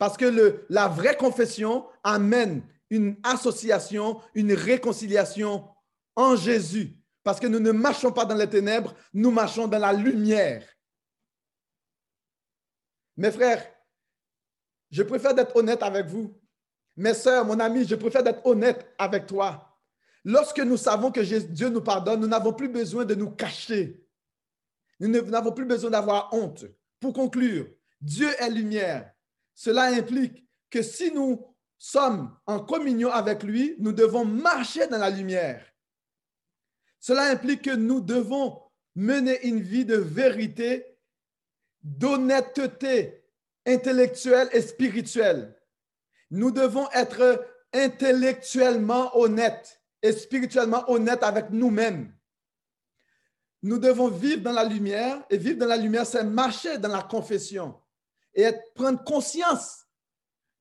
Parce 0.00 0.16
que 0.16 0.64
la 0.70 0.88
vraie 0.88 1.14
confession 1.14 1.86
amène 2.02 2.62
une 2.88 3.16
association, 3.22 4.18
une 4.32 4.54
réconciliation 4.54 5.68
en 6.16 6.36
Jésus. 6.36 6.96
Parce 7.22 7.38
que 7.38 7.46
nous 7.46 7.60
ne 7.60 7.70
marchons 7.70 8.10
pas 8.10 8.24
dans 8.24 8.34
les 8.34 8.48
ténèbres, 8.48 8.94
nous 9.12 9.30
marchons 9.30 9.68
dans 9.68 9.78
la 9.78 9.92
lumière. 9.92 10.66
Mes 13.18 13.30
frères, 13.30 13.62
je 14.90 15.02
préfère 15.02 15.34
d'être 15.34 15.54
honnête 15.54 15.82
avec 15.82 16.06
vous. 16.06 16.34
Mes 16.96 17.12
soeurs, 17.12 17.44
mon 17.44 17.60
ami, 17.60 17.86
je 17.86 17.94
préfère 17.94 18.22
d'être 18.22 18.46
honnête 18.46 18.94
avec 18.96 19.26
toi. 19.26 19.78
Lorsque 20.24 20.60
nous 20.60 20.78
savons 20.78 21.12
que 21.12 21.20
Dieu 21.20 21.68
nous 21.68 21.82
pardonne, 21.82 22.20
nous 22.20 22.26
n'avons 22.26 22.54
plus 22.54 22.70
besoin 22.70 23.04
de 23.04 23.14
nous 23.14 23.32
cacher. 23.32 24.02
Nous 24.98 25.08
n'avons 25.08 25.52
plus 25.52 25.66
besoin 25.66 25.90
d'avoir 25.90 26.32
honte. 26.32 26.64
Pour 27.00 27.12
conclure, 27.12 27.66
Dieu 28.00 28.30
est 28.38 28.48
lumière. 28.48 29.12
Cela 29.60 29.88
implique 29.88 30.42
que 30.70 30.80
si 30.80 31.12
nous 31.12 31.44
sommes 31.76 32.34
en 32.46 32.60
communion 32.60 33.10
avec 33.10 33.42
lui, 33.42 33.74
nous 33.78 33.92
devons 33.92 34.24
marcher 34.24 34.86
dans 34.86 34.96
la 34.96 35.10
lumière. 35.10 35.62
Cela 36.98 37.24
implique 37.24 37.60
que 37.66 37.76
nous 37.76 38.00
devons 38.00 38.58
mener 38.94 39.46
une 39.46 39.60
vie 39.60 39.84
de 39.84 39.96
vérité, 39.98 40.96
d'honnêteté 41.82 43.22
intellectuelle 43.66 44.48
et 44.52 44.62
spirituelle. 44.62 45.54
Nous 46.30 46.52
devons 46.52 46.88
être 46.92 47.46
intellectuellement 47.74 49.14
honnêtes 49.14 49.82
et 50.00 50.12
spirituellement 50.12 50.90
honnête 50.90 51.22
avec 51.22 51.50
nous-mêmes. 51.50 52.10
Nous 53.62 53.78
devons 53.78 54.08
vivre 54.08 54.40
dans 54.40 54.52
la 54.52 54.64
lumière 54.64 55.22
et 55.28 55.36
vivre 55.36 55.58
dans 55.58 55.66
la 55.66 55.76
lumière, 55.76 56.06
c'est 56.06 56.24
marcher 56.24 56.78
dans 56.78 56.88
la 56.88 57.02
confession 57.02 57.78
et 58.42 58.52
prendre 58.74 59.02
conscience 59.04 59.86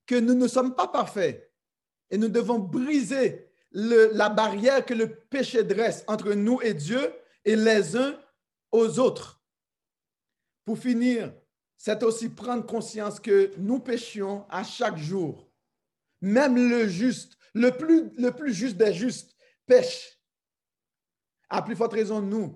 que 0.06 0.16
nous 0.16 0.34
ne 0.34 0.48
sommes 0.48 0.76
pas 0.76 0.88
parfaits 0.88 1.52
et 2.10 2.18
nous 2.18 2.30
devons 2.30 2.60
briser 2.60 3.48
la 3.72 4.30
barrière 4.30 4.86
que 4.86 4.94
le 4.94 5.16
péché 5.16 5.64
dresse 5.64 6.04
entre 6.08 6.34
nous 6.34 6.60
et 6.62 6.74
Dieu 6.74 7.14
et 7.46 7.56
les 7.56 7.96
uns 7.96 8.20
aux 8.72 9.00
autres. 9.00 9.42
Pour 10.66 10.78
finir, 10.78 11.34
c'est 11.78 12.04
aussi 12.04 12.30
prendre 12.30 12.66
conscience 12.66 13.20
que 13.20 13.54
nous 13.58 13.80
péchions 13.80 14.46
à 14.50 14.64
chaque 14.64 14.98
jour. 14.98 15.50
Même 16.22 16.56
le 16.56 16.88
juste 16.88 17.40
le 17.54 17.72
plus, 17.72 18.12
le 18.18 18.32
plus 18.32 18.54
juste 18.54 18.78
des 18.78 18.94
justes 18.94 19.36
pêche. 19.66 20.20
À 21.50 21.62
plus 21.62 21.76
forte 21.76 21.94
raison, 21.94 22.22
nous, 22.22 22.56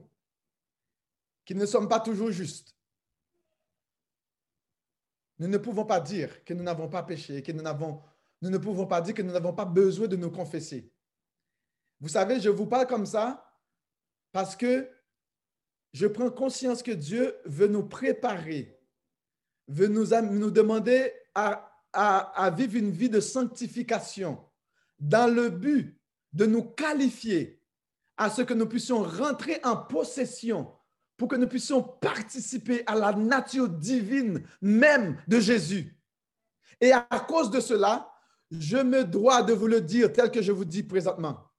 qui 1.46 1.56
ne 1.56 1.66
sommes 1.66 1.90
pas 1.90 2.00
toujours 2.00 2.32
justes. 2.32 2.76
Nous 5.44 5.50
ne 5.50 5.58
pouvons 5.58 5.84
pas 5.84 6.00
dire 6.00 6.46
que 6.46 6.54
nous 6.54 6.64
n'avons 6.64 6.88
pas 6.88 7.04
péché, 7.04 7.44
que 7.44 7.52
nous, 7.52 7.62
n'avons, 7.62 8.02
nous 8.42 8.50
ne 8.50 8.58
pouvons 8.58 8.88
pas 8.88 9.02
dire 9.02 9.14
que 9.14 9.22
nous 9.22 9.34
n'avons 9.34 9.52
pas 9.52 9.66
besoin 9.66 10.08
de 10.08 10.16
nous 10.16 10.32
confesser. 10.32 10.90
Vous 12.00 12.08
savez, 12.08 12.40
je 12.40 12.48
vous 12.48 12.66
parle 12.66 12.88
comme 12.88 13.06
ça 13.06 13.46
parce 14.32 14.56
que 14.56 14.90
je 15.92 16.08
prends 16.08 16.32
conscience 16.32 16.82
que 16.82 16.94
Dieu 16.94 17.36
veut 17.44 17.68
nous 17.68 17.84
préparer, 17.84 18.80
veut 19.68 19.90
nous, 19.90 20.06
nous 20.32 20.50
demander 20.50 21.12
à, 21.36 21.70
à 21.92 22.50
vivre 22.50 22.78
une 22.78 22.92
vie 22.92 23.10
de 23.10 23.20
sanctification 23.20 24.42
dans 24.98 25.28
le 25.28 25.50
but 25.50 26.00
de 26.32 26.46
nous 26.46 26.64
qualifier 26.64 27.62
à 28.16 28.30
ce 28.30 28.44
que 28.44 28.54
nous 28.54 28.68
puissions 28.68 29.04
rentrer 29.04 29.60
en 29.66 29.76
possession 29.76 30.72
pour 31.24 31.30
que 31.30 31.36
nous 31.38 31.48
puissions 31.48 31.82
participer 31.82 32.84
à 32.86 32.96
la 32.96 33.14
nature 33.14 33.70
divine 33.70 34.46
même 34.62 35.18
de 35.26 35.40
Jésus. 35.40 35.98
Et 36.82 36.92
à 36.92 37.08
cause 37.26 37.50
de 37.50 37.62
cela, 37.62 38.12
je 38.52 38.76
me 38.76 39.06
dois 39.06 39.42
de 39.42 39.54
vous 39.54 39.68
le 39.68 39.80
dire 39.80 40.12
tel 40.12 40.30
que 40.30 40.42
je 40.42 40.52
vous 40.52 40.66
dis 40.66 40.84
présentement. 40.84 41.50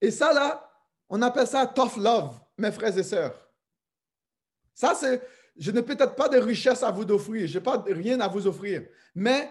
Et 0.00 0.12
ça, 0.12 0.32
là, 0.32 0.70
on 1.08 1.20
appelle 1.20 1.48
ça 1.48 1.66
tough 1.66 1.96
love, 1.96 2.38
mes 2.56 2.70
frères 2.70 2.96
et 2.96 3.02
sœurs. 3.02 3.34
Ça, 4.72 4.94
c'est, 4.94 5.20
je 5.56 5.72
n'ai 5.72 5.82
peut-être 5.82 6.14
pas 6.14 6.28
de 6.28 6.38
richesse 6.38 6.84
à 6.84 6.92
vous 6.92 7.10
offrir, 7.10 7.48
je 7.48 7.58
n'ai 7.58 7.64
pas 7.64 7.82
rien 7.88 8.20
à 8.20 8.28
vous 8.28 8.46
offrir, 8.46 8.86
mais 9.16 9.50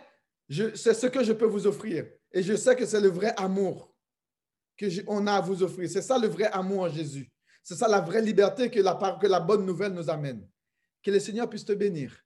c'est 0.50 0.94
ce 0.94 1.08
que 1.08 1.26
je 1.26 1.34
peux 1.34 1.44
vous 1.44 1.68
offrir. 1.68 2.06
Et 2.32 2.42
je 2.42 2.56
sais 2.56 2.74
que 2.74 2.86
c'est 2.86 3.02
le 3.02 3.10
vrai 3.10 3.34
amour 3.36 3.94
qu'on 4.80 5.28
a 5.28 5.34
à 5.34 5.42
vous 5.42 5.64
offrir. 5.64 5.90
C'est 5.90 6.02
ça 6.02 6.18
le 6.18 6.28
vrai 6.28 6.46
amour 6.46 6.82
en 6.82 6.90
Jésus. 6.90 7.32
C'est 7.64 7.76
ça 7.76 7.88
la 7.88 8.00
vraie 8.00 8.22
liberté 8.22 8.70
que 8.70 8.80
la, 8.80 9.18
que 9.22 9.28
la 9.28 9.40
bonne 9.40 9.66
nouvelle 9.66 9.94
nous 9.94 10.10
amène. 10.10 10.48
Que 11.04 11.12
le 11.12 11.20
Seigneur 11.20 11.50
puisse 11.50 11.66
te 11.66 11.74
bénir. 11.74 12.18